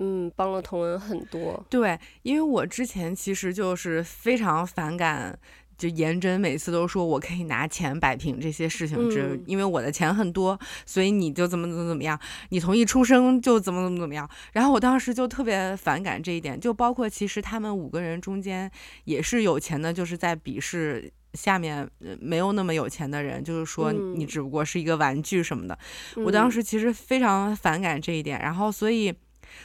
[0.00, 1.64] 嗯帮了童恩很多。
[1.70, 5.38] 对，因为我之前其实就是非常反感。
[5.82, 12.16] 就颜真每次都说我可以拿钱摆平这些事情，只、嗯、因为我的钱很多，所以你就怎么怎么怎么样，
[12.50, 14.30] 你从一出生就怎么怎么怎么样。
[14.52, 18.70] 然后我当时就特别反感这一点，就包括其实他们五个人中间
[19.06, 21.90] 也是有钱的，就是在鄙视下面
[22.20, 25.76] 没有那么有钱的人，就是说你只不过是一个玩具什么的。
[26.14, 29.12] 嗯、我当时其实非常反感这一点，然后所以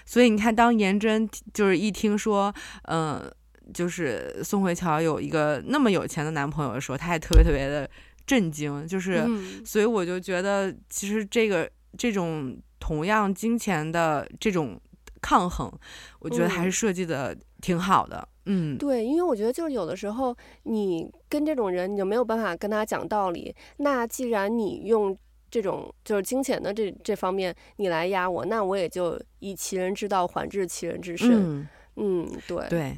[0.04, 2.52] 所以你看，当颜真就是一听说，
[2.86, 3.34] 嗯、呃。
[3.74, 7.90] 就是宋慧乔有一个那么有钱的男朋友的时候，她也特别特别的
[8.26, 8.88] 震惊。
[8.88, 14.80] 就是，嗯、所以我就觉得，其实这个这种同样金钱的这种
[15.22, 15.72] 抗衡，
[16.20, 18.28] 我觉得还是设计的挺好的。
[18.46, 23.54] 嗯，嗯对，因为我觉得就是有的时候你跟这种人，你就没有办法跟他讲道理。
[23.78, 25.18] 那既然你用
[25.52, 31.30] 这种就是金钱的这这方面你来压我，那我也就以其人之道还治其人之身。
[31.32, 32.98] 嗯，嗯，对对。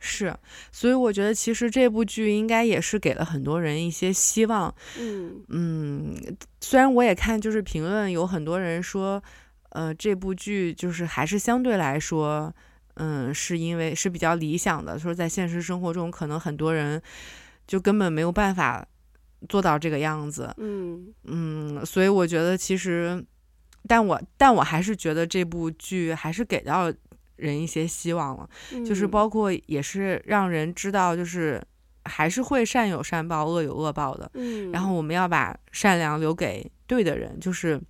[0.00, 0.34] 是，
[0.70, 4.72] 所以我觉得其实这部剧应该也是给了很多人一些希望。
[4.98, 6.14] 嗯嗯，
[6.60, 9.22] 虽然我也看就是评论有很多人说，
[9.70, 12.54] 呃，这部剧就是还是相对来说，
[12.94, 17.02] 嗯，是因为是比较理想的，说在现实生活中可能很多人
[17.66, 18.86] 就根本没有办法
[19.48, 20.54] 做到这个样子。
[20.58, 23.24] 嗯嗯，所以我觉得其实，
[23.88, 26.92] 但我但我还是觉得这部剧还是给到
[27.38, 28.48] 人一些希望了，
[28.84, 31.62] 就是包括也是让人知道，就是
[32.04, 34.30] 还是会善有善报，恶有恶报的。
[34.34, 37.80] 嗯，然后我们要把善良留给对的人，就是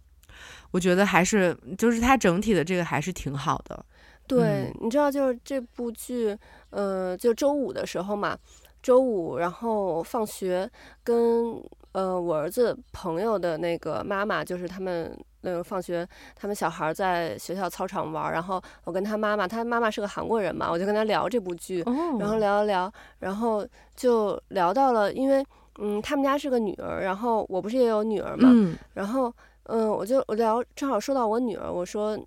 [0.71, 3.85] 我觉得还是就是它整体的这个还是挺好的。
[4.27, 6.37] 对，嗯，你知道，就是这部剧，
[6.71, 8.39] 呃，就周五的时候嘛，
[8.83, 10.71] 周五然后放学
[11.03, 11.61] 跟
[11.93, 15.19] 呃我儿子朋友的那个妈妈，就是他们。
[15.43, 21.83] 那个放学，他们小孩在学校操场玩，然后我跟他妈妈，他妈妈是个韩国人嘛，我就跟他聊这部剧，
[22.19, 25.45] 然后聊一聊，然后就聊到了，因为
[25.79, 28.49] 嗯，他们家是个女儿，然后我不是也有女儿嘛，
[28.95, 29.33] 然后
[29.65, 32.19] 嗯，我就我聊，正好说到我女儿，我说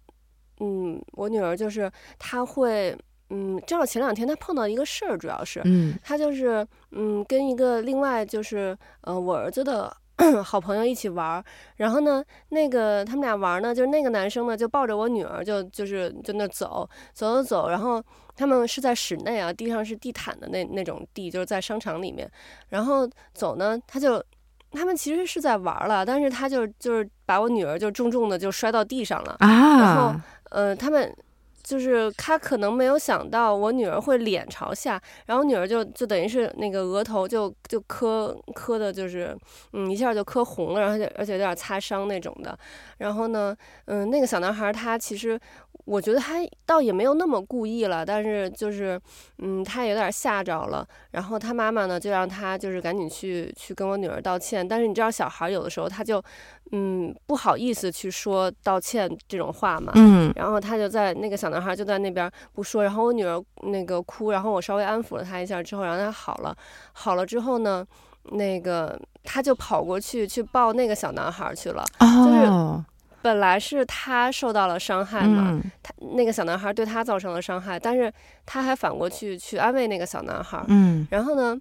[0.62, 2.98] 嗯，我女儿就是她会
[3.30, 9.98] 嗯，正好前两天她碰到一个事儿，主要是嗯，她就是嗯，跟一个另外就是呃，我儿子的。
[10.44, 11.44] 好朋友一起玩，
[11.78, 18.04] 然后呢，那个他们俩玩呢，就是那个男生呢，就抱着我女儿就，就是就那走走走走，然后
[18.36, 22.30] 他们是在室内啊，地上是地毯的那那种地，就是在商场里面，
[22.70, 24.24] 然后走呢，他就
[24.72, 30.14] 他们其实是在玩了，但是他就就是把我女儿就重重的就摔到地上了，啊，然后
[30.52, 31.14] 呃他们。
[31.64, 39.38] 就是他可能没有想到我女儿会脸朝下，然后女儿就就等于是那个额头就就磕磕的，就是
[39.74, 42.58] 嗯一下就磕红了，然后就而且有点擦伤那种的。
[42.98, 45.40] 然后呢，嗯，那个小男孩他其实。
[45.86, 49.00] 我觉得他倒也没有那么故意了，但是就是，
[49.40, 50.88] 嗯，他有点吓着了。
[51.12, 54.66] 然后他妈妈呢，就让他就是赶紧去去跟我女儿道歉。
[54.66, 56.24] 但是你知道，小孩有的时候他就，
[56.72, 59.92] 嗯，不好意思去说道歉这种话嘛。
[59.96, 60.32] 嗯。
[60.36, 62.84] 然后他就在那个小男孩就在那边不说。
[62.84, 66.56] 然后我女儿那个哭，然后我稍微安抚了他一下之后，然后他好了。
[66.94, 67.86] 好了之后呢，
[68.32, 71.84] 那个他就跑过去去抱那个小男孩去了。
[72.00, 72.26] 哦。
[72.26, 72.86] 就是。
[73.22, 78.12] 本来是他受到了伤害嘛，嗯、他那个小男孩对他造成了伤害，但是
[78.46, 80.64] 他还反过去去安慰那个小男孩。
[80.68, 81.60] 嗯，然后呢，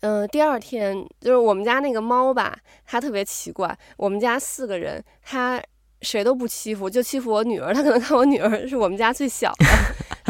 [0.00, 5.60] 嗯、呃，第二天就是我们家那个猫吧，它特别奇怪，我们家四个人，它
[6.02, 7.74] 谁都不欺负，就欺负我女儿。
[7.74, 9.66] 它可能看我女儿是我们家最小的。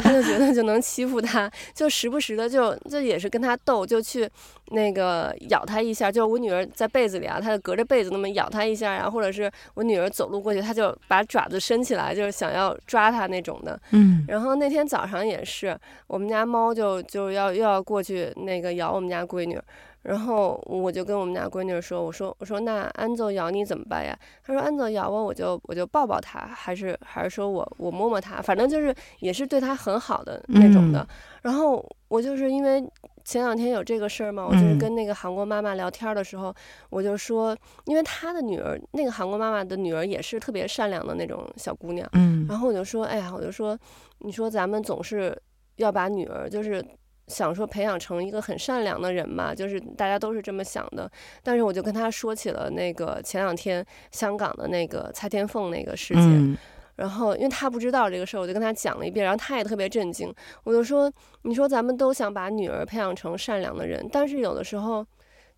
[0.05, 4.29] 他就觉得就能欺负他，就时不时的就就也是跟他斗，就去
[4.67, 6.13] 那个咬他一下。
[6.13, 13.81] 就我女儿在被子里啊，他就隔着被子那么咬他一下，然后或者是我女儿走路过去，他就把爪子伸起来，就是想要抓他那种的。
[13.93, 14.23] 嗯。
[14.29, 15.75] 然后那天早上也是，
[16.07, 19.59] 我们家猫就就要又要过去那个咬我们家闺女。
[20.05, 24.15] 然后我就跟我们家闺女说：“我说我说那安奏咬你怎么办呀？”
[24.45, 31.01] 她说：“安奏咬我，我就我就抱抱她，还是还是说我我摸摸她，反正就是也是对她很好的那种的。
[31.01, 31.09] 嗯”
[31.43, 32.85] 然后我就是因为
[33.25, 36.55] 前两天有这个事儿嘛，我就是跟那个韩国妈妈聊天的时候，
[36.91, 42.07] 我就说，因为她的女儿，那个韩国妈妈的女儿也是特别善良的那种小姑娘。
[42.13, 42.47] 嗯。
[42.47, 43.79] 然后我就说：“哎呀，我就说，
[44.19, 45.35] 你说咱们总是
[45.77, 46.85] 要把女儿就是。”
[47.27, 51.11] 想说培养成一个很善良的人嘛，就是大家都是这么想的。
[51.43, 56.57] 但是我就跟他说起了那个前两天香港的那个蔡天凤那个事件，嗯、
[56.97, 60.33] 然后因为他不知道这个事儿，我就跟他讲了一遍，然后他也特别震惊。
[60.65, 61.11] 我就说，
[61.43, 65.07] 你说咱们都想把女儿培养成善良的人，但是有的时候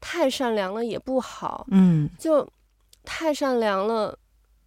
[0.00, 2.48] 太善良了也不好，嗯，就
[3.04, 4.16] 太善良了。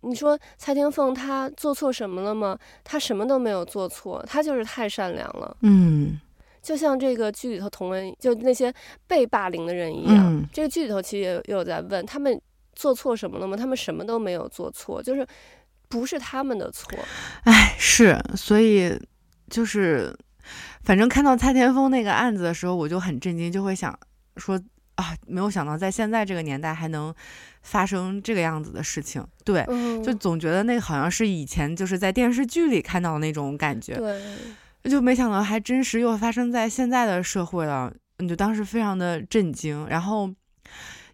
[0.01, 2.57] 你说蔡天凤她做错什么了吗？
[2.85, 5.57] 她什么都没有做错，她就是太善良了。
[5.61, 6.17] 嗯，
[6.61, 8.73] 就像这个剧里头同文，就那些
[9.07, 10.35] 被霸凌的人一样。
[10.35, 12.39] 嗯，这个剧里头其实也有在问他们
[12.73, 13.57] 做错什么了吗？
[13.57, 15.25] 他们什么都没有做错，就是
[15.87, 16.97] 不是他们的错。
[17.43, 18.97] 哎，是，所以
[19.49, 20.15] 就是，
[20.83, 23.97] 反正看到蔡天峰那个案子的时候，我就很震惊，就会想
[24.37, 24.59] 说。
[24.99, 27.15] 啊，没有想到在现在这个年代还能
[27.61, 34.21] 发生这个样子的事情，对，嗯、就总觉得那个好像是以前就是在电视剧里看到的那种感觉，对，
[34.83, 39.87] 就没想到还真实又发生在现在的社会了，你就当时非常的震惊。
[39.87, 40.31] 然后，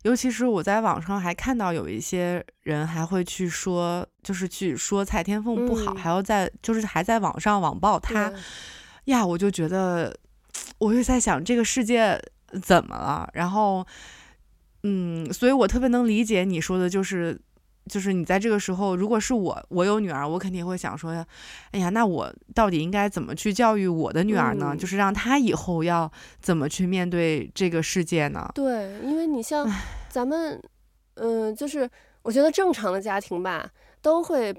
[0.04, 8.32] 尤其是我在网上还看到有一些人还会去说，就是去说蔡天凤不好，嗯、还要在就是还在网上网暴他，
[9.06, 10.16] 呀，我就觉得，
[10.78, 12.22] 我就在想这个世界。
[12.62, 13.28] 怎么了？
[13.34, 13.86] 然后，
[14.84, 17.38] 嗯，所以我特别能理解你说的，就是，
[17.88, 21.12] 就是你在这个时候，如果是我，我有女儿，我肯定会想说，
[21.72, 24.70] 哎呀，那我到底应该怎么去教育我的女儿呢？
[24.72, 26.12] 嗯、就是让她以后要
[26.42, 28.50] 怎么去面对这个世界呢？
[28.56, 29.68] 对，因为你像
[30.10, 30.62] 咱们，
[31.16, 31.90] 嗯、呃，就是
[32.22, 33.70] 我觉得正常的家庭吧，
[34.02, 34.56] 都会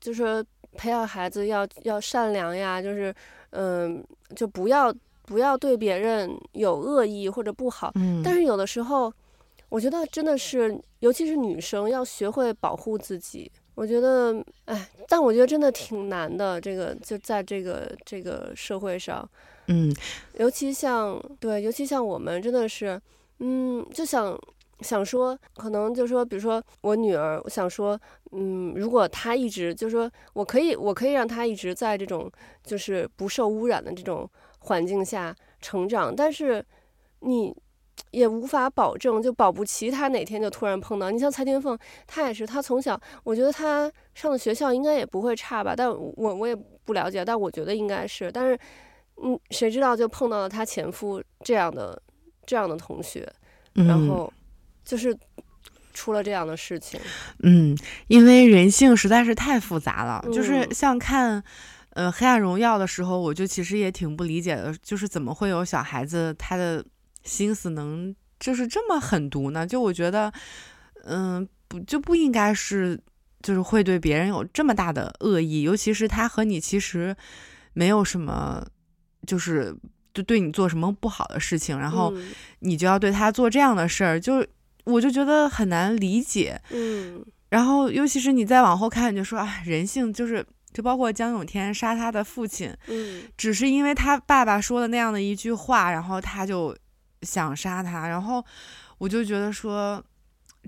[0.00, 0.44] 就是
[0.76, 3.14] 培养孩子要要善良呀，就是，
[3.50, 3.96] 嗯、
[4.28, 4.94] 呃，就不要。
[5.28, 9.12] 不要对别人有恶意或者不好，嗯，但是有的时候，
[9.68, 13.50] 我觉得真的是，尤其是女生要学会保护自己。
[13.74, 16.60] 我觉得，哎，但我觉得真的挺难的。
[16.60, 19.28] 这个就在这个这个社会上，
[19.68, 19.94] 嗯，
[20.34, 23.00] 尤其像对，尤其像我们真的是，
[23.38, 24.36] 嗯，就想
[24.80, 27.98] 想说，可能就说，比如说我女儿，我想说，
[28.32, 32.30] 嗯，如果她一直就说，我可以，我可以让她一直在这种
[32.64, 34.28] 就是不受污染的这种。
[34.62, 36.62] 环境下成长，但是
[37.20, 37.54] 你
[38.10, 41.10] 也无法保证，就保不齐他哪天就突然碰到。
[41.10, 48.30] 你像蔡天凤，她也是，她从小，我觉得她上的学校应该也不会差吧，但我我也不了解，但我觉得应该是。
[48.32, 48.58] 但是，
[49.22, 52.00] 嗯，谁知道就碰到了她前夫这样的
[52.46, 53.30] 这样的同学，
[53.74, 54.32] 然后
[54.84, 55.16] 就是
[55.92, 56.98] 出了这样的事情。
[57.42, 61.42] 嗯，因为人性实在是太复杂了，嗯、就是像看。
[61.94, 66.84] 呃，黑暗荣耀的时候，我就其实也挺不理解的，就是怎么会有小孩子他的
[67.22, 69.66] 心思能就是这么狠毒呢？
[69.66, 70.32] 就我觉得，
[71.04, 72.98] 嗯、呃，不就不应该是，
[73.42, 77.16] 就是会对别人有这么大的恶意，尤其是他和你其实
[77.72, 78.66] 没有什么，
[79.26, 79.76] 就是
[80.14, 82.12] 就对你做什么不好的事情，然后
[82.60, 84.46] 你就要对他做这样的事儿，就
[84.84, 86.60] 我就觉得很难理解。
[86.70, 90.44] 嗯，然后尤其是你再往后看，你就说啊，人性就是。
[90.70, 96.76] 就包括江永天杀他的父亲，嗯，只是因为他爸爸说的那样的一句话，然后他就
[97.22, 98.44] 想杀他，然后
[98.98, 100.04] 我就觉得说，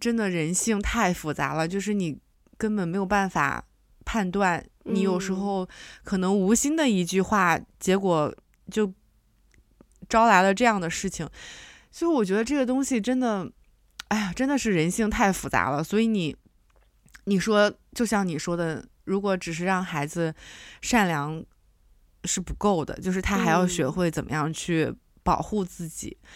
[0.01, 2.19] 真的人性太复杂了，就是你
[2.57, 3.65] 根本没有办法
[4.05, 5.69] 判断，你有时候
[6.03, 8.35] 可能无心的一句话，嗯、结果
[8.71, 8.93] 就
[10.09, 11.29] 招来了这样的事情，
[11.91, 13.51] 所以我觉得这个东西真的，
[14.09, 16.37] 哎呀，真的是人性太复杂了，所以你
[17.25, 18.87] 你说，就像你说的。
[19.05, 20.33] 如果只是让孩子
[20.83, 21.45] 善良
[22.25, 24.95] 是不够的，就是他还要学会怎么样去
[25.31, 26.17] 保护自己。
[26.21, 26.27] 嗯、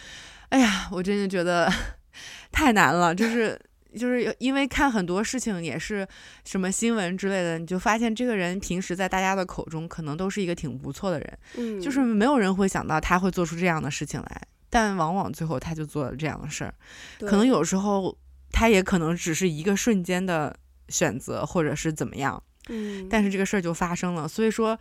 [0.49, 1.69] 哎呀，我真的觉得
[2.49, 3.13] 太难了。
[3.13, 3.59] 就是
[3.99, 6.07] 就是因为看很多事情也是
[6.45, 16.73] 什么新闻之类的，你就发现这个人平时在大家的口中可能都是一个挺不错的人，嗯，就是没有人会想到他会做出这样的事情来，但往往最后他就做了这样的事儿。
[17.19, 18.17] 可能有时候
[18.51, 20.55] 他也可能只是一个瞬间的
[20.87, 22.41] 选择，或者是怎么样。
[22.69, 24.79] 嗯，但是这个事儿就发生了，所以说，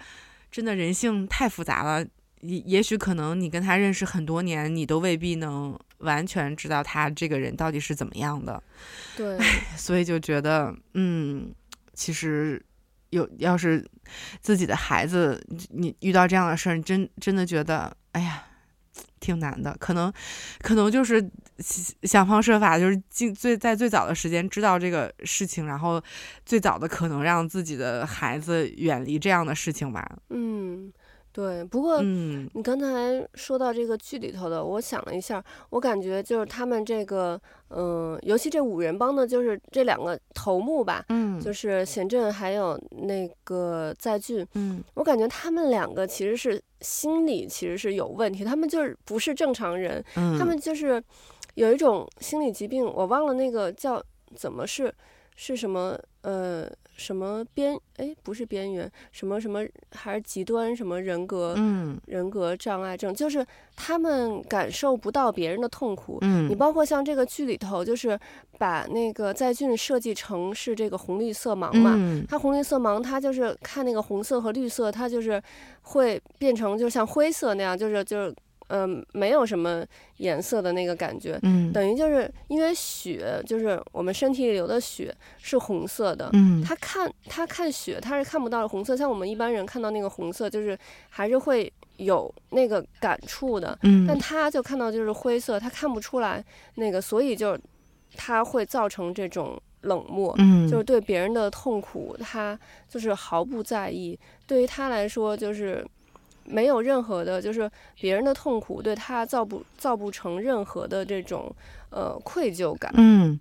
[0.51, 2.07] 真的人性太复杂了。
[2.45, 8.63] 也也许可能你跟他认识很多年，你都未必能完全知道他这个人到底是怎么样的。
[9.17, 9.39] 对，
[9.77, 11.53] 所以就觉得，嗯，
[11.95, 12.63] 其实
[13.11, 13.85] 有要是
[14.41, 18.45] 自己的孩子，你遇到这样的事儿，你真真的觉得，哎呀。
[19.19, 20.13] 挺难的，可能，
[20.61, 21.31] 可能就是
[22.03, 26.01] 想方设法，就是尽最在最早的时间知道这个事情，然后
[26.45, 30.07] 最早的可能让自己的孩子远离这样的事情吧。
[30.29, 30.93] 嗯。
[31.35, 37.37] 对，不过你刚才说到这个剧里头的，嗯、我想了一下，我感觉就是他们这个，
[37.71, 51.03] 嗯、呃，尤其这五人帮的，就是这两个头目吧，嗯，就是贤振还有那个在俊，嗯，我感觉他们两个其实是心理其实是有问题，他们就是不是正常人，嗯，他们就是
[51.55, 54.01] 有一种心理疾病，我忘了那个叫
[54.37, 54.95] 怎么是
[55.35, 56.71] 是什么，呃。
[56.97, 63.45] 什么边哎，不是边缘，什么什么还是极端什么人格，嗯，人格障碍症，就是
[63.77, 66.19] 他们感受不到别人的痛苦。
[66.23, 68.19] 嗯，你包括像这个剧里头，就是
[68.59, 75.43] 把那个在俊设计成是这个红绿色盲嘛，嗯，他红绿色盲，他就是看那个红色和绿色，他就是
[75.83, 78.35] 会变成就像灰色那样，就是就是。
[78.69, 79.85] 嗯、呃，没有什么
[80.19, 96.45] 颜色的那个感觉，嗯，等于就是因为血，就是我们身体里流的血是红色的，嗯，他看他看血，他是看不到红色，像我们一般人看到那个红色，就是还是会有那个感触的，嗯，但他就看到就是灰色，他看不出来
[96.77, 97.59] 那个，所以就
[98.17, 102.59] 他会造成这种冷漠，嗯，就是对别人的痛苦，他
[102.89, 105.87] 就是毫不在意，对于他来说就是。
[106.47, 107.71] 没有任何的，就是
[108.01, 111.55] 别人的痛苦对他造不造不成任何的这种
[111.91, 112.93] 呃愧疚感。
[112.97, 113.39] 嗯，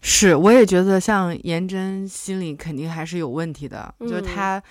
[0.00, 4.62] 是，我也觉得像颜真心里肯定还是有问题的，嗯、就是他，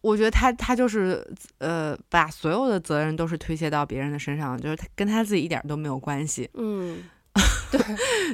[0.00, 1.26] 我觉得他他就是
[1.58, 6.48] 呃把所有的责任都是推卸到别人的身上，就是他跟他自己一点都没有关系。
[6.54, 7.02] 嗯，
[7.70, 7.80] 对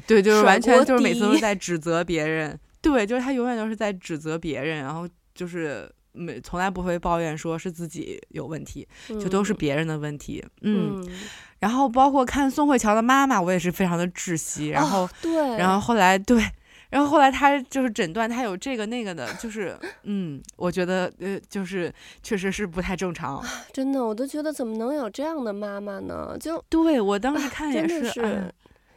[0.07, 2.59] 对，就是完全就是每次都在指责别人。
[2.81, 5.91] 对，就是他永远都是在指责别人，然后就是。
[6.19, 10.45] 没，从来不会抱怨说是自己有问题，就都是别人的问题。
[10.63, 11.19] 嗯，嗯，
[11.61, 14.69] 然后包括看宋慧乔的妈妈，我也是非常的窒息。
[14.69, 16.43] 然后，哦、对，然后后来对，
[16.91, 21.93] 然后后来他就是诊断他有这个那个的，就是 嗯，我觉得呃，就是
[22.23, 23.43] 确实是不太正常。
[23.73, 26.37] 真的，我都觉得怎么能有这样的妈妈呢？
[26.39, 28.53] 就对我当时看也是，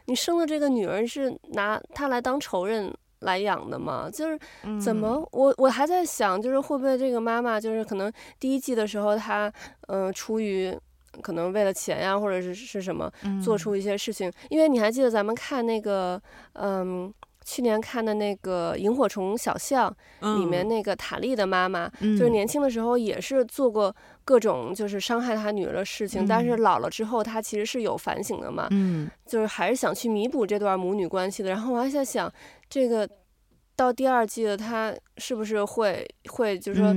[0.06, 2.92] 你生的这个女儿是拿她来当仇人
[3.22, 4.38] 来养的嘛，就是
[4.80, 9.52] 怎么、嗯、我我还在想，就是会不会这个妈妈就是可能第一季的时候她
[9.88, 10.72] 嗯、呃、出于
[11.20, 13.10] 可能为了钱呀、啊，或者是是什么
[13.42, 16.20] 做出一些事情、嗯，因为你还记得咱们看那个
[16.54, 17.12] 嗯
[17.44, 23.92] 去年看的那个萤火虫小巷里面那个塔莉的妈妈、嗯，就是年轻的时候也是做过
[24.24, 32.32] 各种就是伤害他女儿的事情、嗯，但是老了之后他其实是有反省的嘛，嗯，就是还是想去弥补这段母女关系的，然后我还在想。
[32.68, 33.06] 这个
[33.76, 36.94] 到第二季了，他是不是会会就是说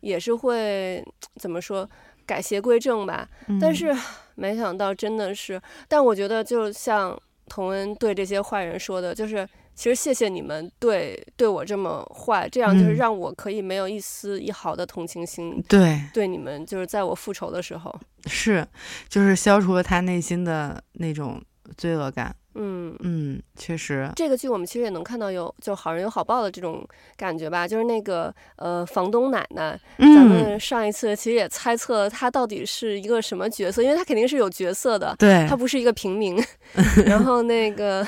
[0.00, 1.88] 也是会、嗯、怎么说
[2.24, 3.58] 改邪归正吧、嗯？
[3.58, 3.92] 但是
[4.36, 9.44] 没想到真的是，但我觉得就像童恩对这些坏人说的，就是
[9.76, 15.62] 其实谢谢你们对对我这么坏，这样就是让我可以没有一丝一毫的同情心。
[15.68, 18.66] 对、嗯、对你们就是在我复仇的时候，是
[19.08, 21.40] 就是消除了他内心的那种
[21.76, 22.34] 罪恶感。
[22.58, 26.82] 嗯嗯，确实，这个剧我们其实也能看到有就好人有好报的这种
[27.14, 36.42] 感觉吧，就是那个呃房东奶奶，嗯，咱们上一次其实也猜测了她到底是一个什么角色，因为她肯定是有角色的，对，她不是一个平民。
[37.04, 38.06] 然后那个，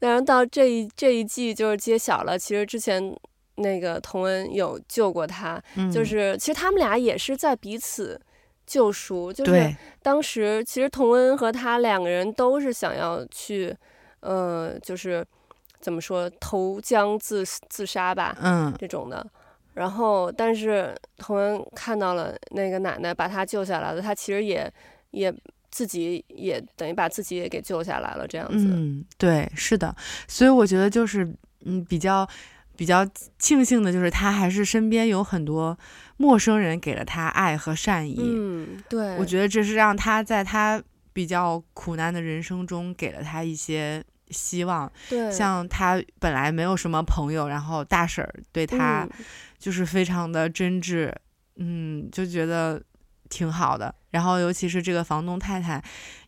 [0.00, 3.14] 然后到这一这一季就是揭晓了，其实之前
[3.56, 8.20] 那个童恩有救过他，嗯，就是其实他们俩也是在彼此。
[8.66, 13.76] 救赎就是当时，其实童恩和他两个人都是想要去，
[14.20, 15.26] 呃，就是
[15.80, 19.26] 怎么说投江自自杀吧，嗯，这种的。
[19.74, 24.72] 然后，但是童恩看到了那个奶奶把他救下来了，他其实也
[25.10, 25.34] 也
[25.70, 28.66] 自己也等于把自己也给救下来了，这样子。
[28.68, 29.94] 嗯，对，是的。
[30.28, 31.32] 所以我觉得就是
[31.64, 32.28] 嗯，比较
[32.76, 33.06] 比较
[33.38, 35.78] 庆幸的就是他还是身边有很多。
[36.16, 40.82] 陌生人给了他爱和善意，嗯，对，我觉得这是让他在他
[41.14, 44.92] 比较苦难的人生中给了他一些希望。
[45.08, 49.08] 对，像他本来没有什么朋友，然后大婶对他
[49.58, 51.08] 就是非常的真挚，
[51.56, 52.82] 嗯，嗯，就觉得
[53.30, 53.94] 挺好的。
[54.10, 55.82] 然后尤其是这个房东太太，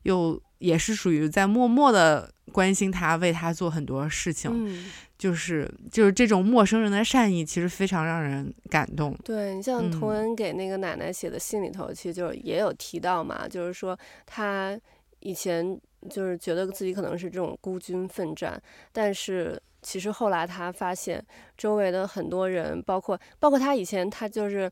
[0.04, 4.50] 又也是属于在默默的关心他，为他做很多事情。
[4.54, 4.90] 嗯
[5.22, 9.16] 就是就是这种陌生人的善意，其实非常让人感动。
[9.22, 13.96] 对，你像童恩给那个奶奶写的信里头，嗯、其实就也有提到嘛，就是说
[14.26, 14.76] 他
[15.20, 15.80] 以前
[16.10, 21.24] 就是觉得自己可能是这种孤军奋战，但是其实后来他发现
[21.56, 24.68] 周围的很多人，包括包括他以前，他就是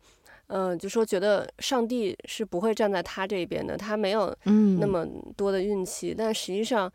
[0.50, 4.36] 嗯、呃，就说觉得上帝是不会站在他这边的，他没有
[4.78, 6.92] 那么多的运气，嗯、但实际上。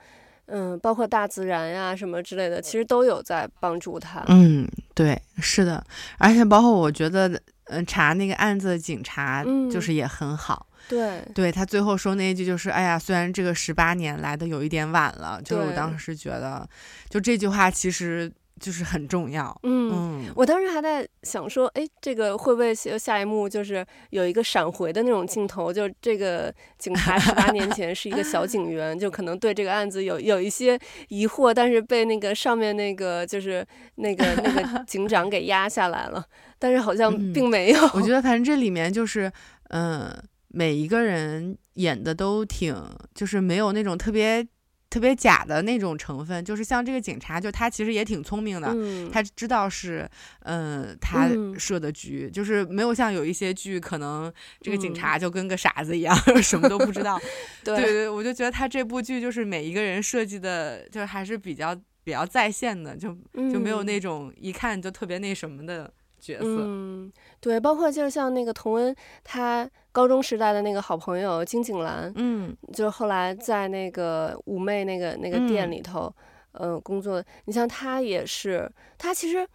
[0.48, 4.24] 嗯，包括大自然呀什么之类的，其实都有在帮助他。
[4.28, 5.84] 嗯，对，是的，
[6.20, 7.40] 而且包括我觉得，嗯、
[7.80, 10.68] 呃，查那个案子的警察就是也很好。
[10.70, 16.70] 嗯、对，对他最后说那一句就是：“哎呀，虽然这个十八年来的有一点晚了。”就是我当时觉得，
[17.10, 19.58] 就这句话其实就是很重要。
[19.64, 25.74] 嗯，嗯，我当时还在想说，哎，这个会不会下一幕就是有一个闪回的那种镜头？
[25.74, 30.80] 就这个警察十八年前是一个小警员，就可能对这个案子有有一些
[31.10, 36.26] 疑惑，但是被那个上面那个就是那个那个 警长给压下来了。
[36.58, 37.80] 但是好像并没有。
[37.80, 39.30] 嗯，我觉得反正这里面就是，
[39.70, 40.10] 嗯，
[40.48, 42.74] 每一个人演的都挺，
[43.14, 44.48] 就是没有那种特别。
[44.90, 50.10] 特别假的那种成分，就是像这个警察，就他其实也挺聪明的，嗯、他知道是，
[50.42, 54.32] 嗯、呃，他设的局，嗯，就是没有像有一些剧，可能
[54.62, 57.20] 这个警察就跟个傻子一样，嗯、 什么都不知道。
[57.64, 65.92] 对对对，我就觉得他这部剧就是每一个人设计的，就还是比较比较在线的，就就没有那种一看就特别那什么的
[66.26, 66.46] 角色。
[66.48, 69.70] 嗯，对，包括就是像那个童恩他。
[69.96, 76.14] 高中时代的那个好朋友金景兰，嗯，就是后来在那个妩媚那个那个店里头，
[76.52, 77.24] 嗯、呃，工作。
[77.46, 79.48] 你像他也是，他其实，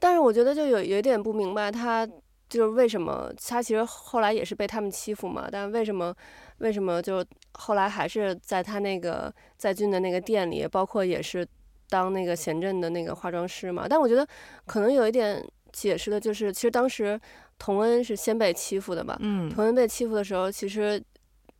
[0.00, 2.04] 但是我觉得就有有一点不明白，他
[2.48, 6.12] 就是为什么他其实后来也是被他们欺负嘛，但为什么
[6.58, 11.46] 为什么就后来还是在他那个在俊的那个店里，包括也是
[11.88, 13.86] 当那个贤镇的那个化妆师嘛？
[13.88, 14.26] 但我觉得
[14.66, 15.40] 可能有一点
[15.72, 17.20] 解释的就是，其实当时。
[17.60, 19.16] 童恩是先被欺负的嘛？
[19.18, 21.02] 嗯，童恩被欺负的时候，其实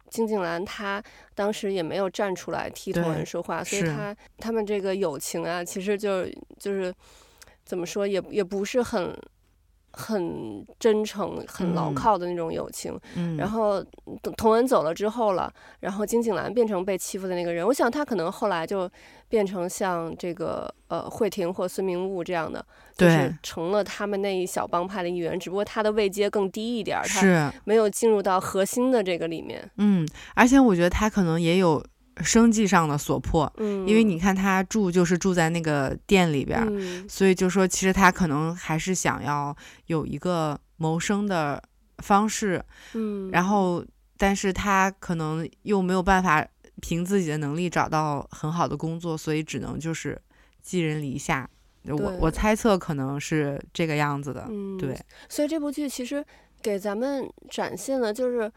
[0.09, 1.03] 金景兰她
[1.35, 6.25] 当时也没有站出来替童恩说话，所以她他们这个友情啊，其实就
[6.57, 6.95] 就是
[7.65, 9.13] 怎么说，也也不是很。
[9.99, 12.97] 很真诚、很牢靠的那种友情。
[13.17, 13.85] 嗯，然后
[14.37, 17.67] 童恩走了之后了，然后金景兰变成被欺负的那个人。
[17.67, 18.89] 我想他可能后来就
[19.29, 22.65] 变成像这个呃慧婷或孙明悟这样的，
[22.97, 25.39] 就是成了他们那一小帮派的一员。
[25.39, 29.69] 只不过他的位阶更低一点，他没有进入到核心的这个里面。
[29.79, 31.85] 嗯，而且我觉得他可能也有。
[32.23, 39.57] 生计上的所迫，嗯，因为你看他住就是住在那个店里边，嗯，所以就说其实他可能还是想要
[39.87, 41.63] 有一个谋生的
[41.99, 42.65] 方式，
[42.95, 43.85] 嗯，然后
[44.17, 46.47] 但是他可能又没有办法
[46.81, 50.21] 凭自己的能力找到很好的工作，所以只能就是
[50.61, 51.49] 寄人篱下。
[51.85, 54.99] 我我猜测可能是这个样子的，嗯，对。
[55.29, 56.25] 所以这部剧其实
[56.61, 58.51] 给咱们展现了就是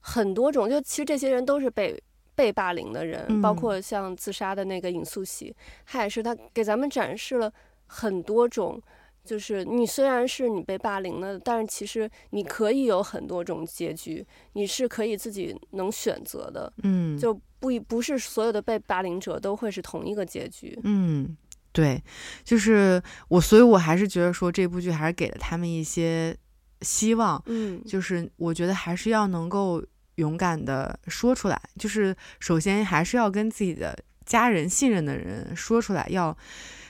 [0.00, 2.02] 很多种，就其实这些人都是被。
[2.34, 5.54] 被霸凌的人，包括像自杀的那个尹素喜，
[5.86, 7.52] 他、嗯、也是他给咱们展示了
[7.86, 8.80] 很多种，
[9.22, 21.36] 就是你虽然是你被霸凌了，但是其实你可以有很多种结局，你是可以自己能选择的，嗯，就不不是所有的被霸凌者都会是同一个结局，嗯，
[21.70, 22.02] 对，
[22.42, 26.34] 就是我，所以我还是觉得说这部剧还是给了他们一些
[26.80, 29.84] 希望，嗯，就是我觉得还是要能够。
[30.16, 33.96] 勇敢的说出来，就是首先还是要跟自己的
[34.26, 36.36] 家人、信任的人说出来，要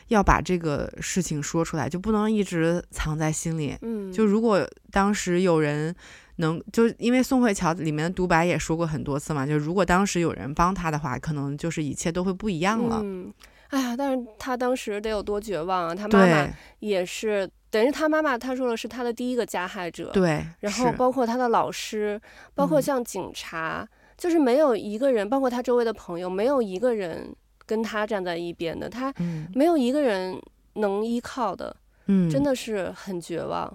[0.09, 3.77] 要把这个事情说出来，就不能一直藏在心里。
[3.83, 5.95] 嗯，就如果当时有人
[6.37, 13.01] 能，就因为宋慧乔里面的独白也说过很多次嘛，就如果当时有人帮他的话，可能就是一切都会不一样了。
[13.03, 13.33] 嗯，
[13.68, 15.95] 哎呀，但是他当时得有多绝望啊！
[15.95, 16.49] 他妈妈
[16.81, 17.49] 也是。
[17.73, 22.20] 等于他妈妈，他说了是他的第一个加害者，对，然后包括他的老师，
[22.55, 29.11] 包括像警察，嗯，就是没有一个人，包括他周围的朋友，没有一个人跟他站在一边的，他
[29.55, 30.39] 没有一个人
[30.75, 31.75] 能依靠的，
[32.09, 33.75] 嗯，真的是很绝望。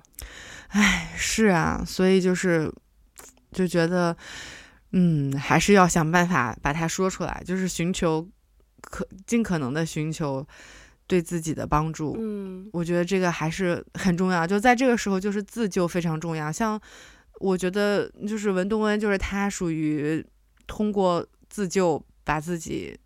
[0.68, 2.72] 哎，是啊，所以就是
[3.52, 4.16] 就觉得，
[4.92, 8.28] 嗯，还是要想办法把它说出来，就是寻求
[8.80, 10.46] 可尽可能的寻求。
[11.08, 14.46] 对自己的帮助，嗯，我觉得这个还是很重要。
[14.46, 16.52] 就在这个时候，就是自救非常重要。
[16.52, 16.80] 像
[17.40, 20.24] 我觉得，就是文东恩，就是他属于
[20.68, 23.00] 通过自救把自己，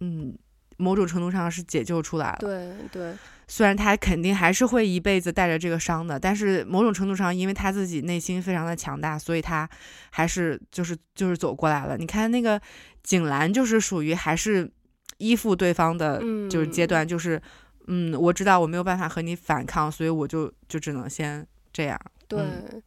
[0.00, 0.36] 嗯，
[0.76, 2.38] 某种程度上是解救出来了。
[2.38, 3.14] 对对，
[3.48, 9.66] 虽然他肯定还是会一辈子带着这个伤的，但是某种程度上，因为他自己内心非常的强大，所以他
[10.10, 11.96] 还是就是就是走过来了。
[11.96, 12.60] 你看那个
[13.02, 14.70] 景兰，就是属于还是。
[15.22, 16.20] 依附对方的
[16.50, 17.40] 就是阶段，就是，
[17.86, 21.96] 嗯，我知道我没有办法和你反抗，所以我就就只能先这样。
[22.26, 22.82] 对，嗯、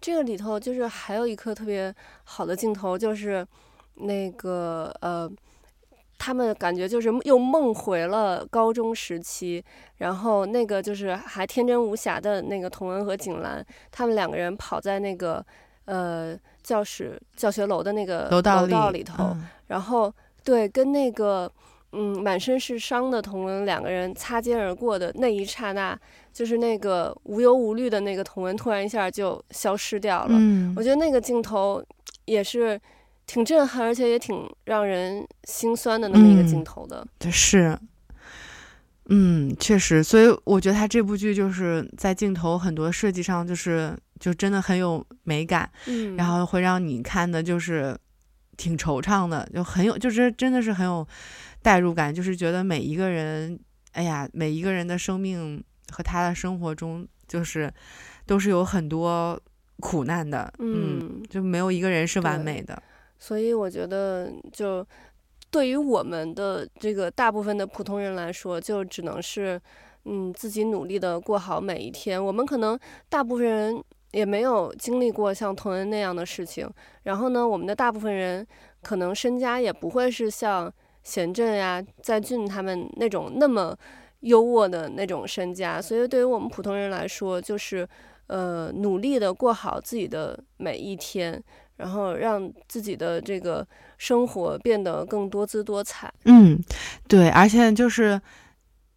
[0.00, 3.44] 这个里头就是还有一颗特别好的镜头，就是
[3.94, 5.28] 那个呃，
[6.16, 9.64] 他们感觉就是又梦回了高中时期，
[9.96, 15.44] 然后那个就是还天真无瑕的那个童恩和景兰，他们两个人跑在那个
[15.86, 20.14] 呃教室教学楼的那个楼道里头，嗯、然后
[20.44, 21.50] 对，跟那个。
[21.92, 25.98] 嗯，满身是伤的童文两个人擦肩而过的那一刹那，
[26.32, 30.36] 就是那个无忧无虑的那个童文突然一下就消失掉了。
[30.38, 31.84] 嗯，我觉得那个镜头
[32.26, 32.80] 也是
[33.26, 37.06] 挺震撼，而且也挺让人心酸的那么一个镜头的。
[37.30, 37.76] 是，
[39.06, 47.96] 嗯，确实，所以我觉得他这部剧就是在镜头很多设计上，就是就真的很有美感，嗯，然后会让你看的就是
[48.56, 51.04] 挺惆怅的，就很有，就是真的是很有
[51.62, 53.58] 代入感，就是觉得每一个人，
[53.92, 57.72] 哎呀，每一个人的生命和他的生活中，就是
[58.26, 59.40] 都是有很多
[59.78, 62.82] 苦难的，嗯，嗯，就没有一个人是完美的，
[63.18, 64.86] 所以我觉得就。
[65.52, 69.60] 对于我们的这个大部分的普通人来说，就只能是，
[70.04, 72.24] 嗯，自己努力的过好每一天。
[72.24, 73.82] 我们可能大部分人
[74.12, 76.70] 也没有经历过像童恩那样的事情，
[77.02, 78.46] 然后呢，我们的大部分人
[78.80, 80.72] 可能身家也不会是像
[81.02, 83.76] 贤镇呀、在俊他们那种那么
[84.20, 85.80] 优渥的那种身家。
[85.80, 87.88] 所以，对于我们普通人来说，就是，
[88.26, 91.42] 呃，努力的过好自己的每一天。
[91.76, 96.12] 然后让自己的这个生活变得更多姿多彩。
[96.26, 96.62] 嗯，
[97.08, 98.20] 对，而且就是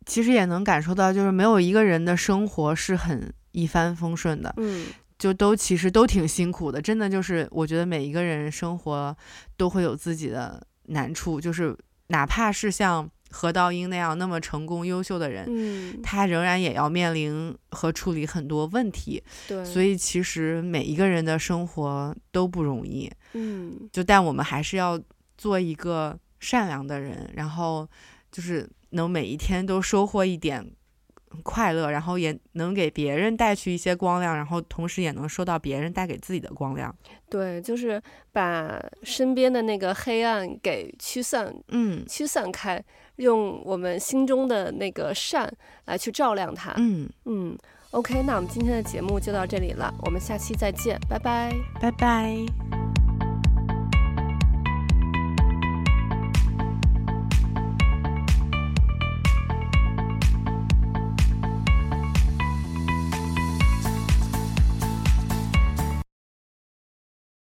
[0.05, 4.53] 其实也能感受到，就是没有一个人的生活是很一帆风顺的。
[4.57, 4.87] 嗯，
[5.17, 9.15] 就都其实都挺辛苦的，真的就是我觉得每一个人生活
[9.55, 11.73] 都会有自己的难处，就是
[12.07, 13.09] 哪怕是像。
[13.35, 25.01] 何道英那样那么成功优秀的人，嗯，他仍然也要面临和处理很多问题，对，所以其实每一个人的生活都不容易，嗯，就但我们还是要
[25.35, 27.89] 做一个善良的人，然后
[28.31, 30.71] 就是能每一天都收获一点
[31.41, 36.95] 快乐，然后也能给别人带去一些光亮，然后同时也能收到别人带给自己的光亮。
[37.29, 42.83] 对，就是把身边的那个黑暗给驱散，嗯，驱散开，
[43.15, 45.51] 用我们心中的那个善
[45.85, 46.73] 来去照亮它。
[46.77, 47.57] 嗯嗯
[47.91, 53.02] ，OK，那我们今天的节目就到这里了，我们下期再见，拜拜，拜拜。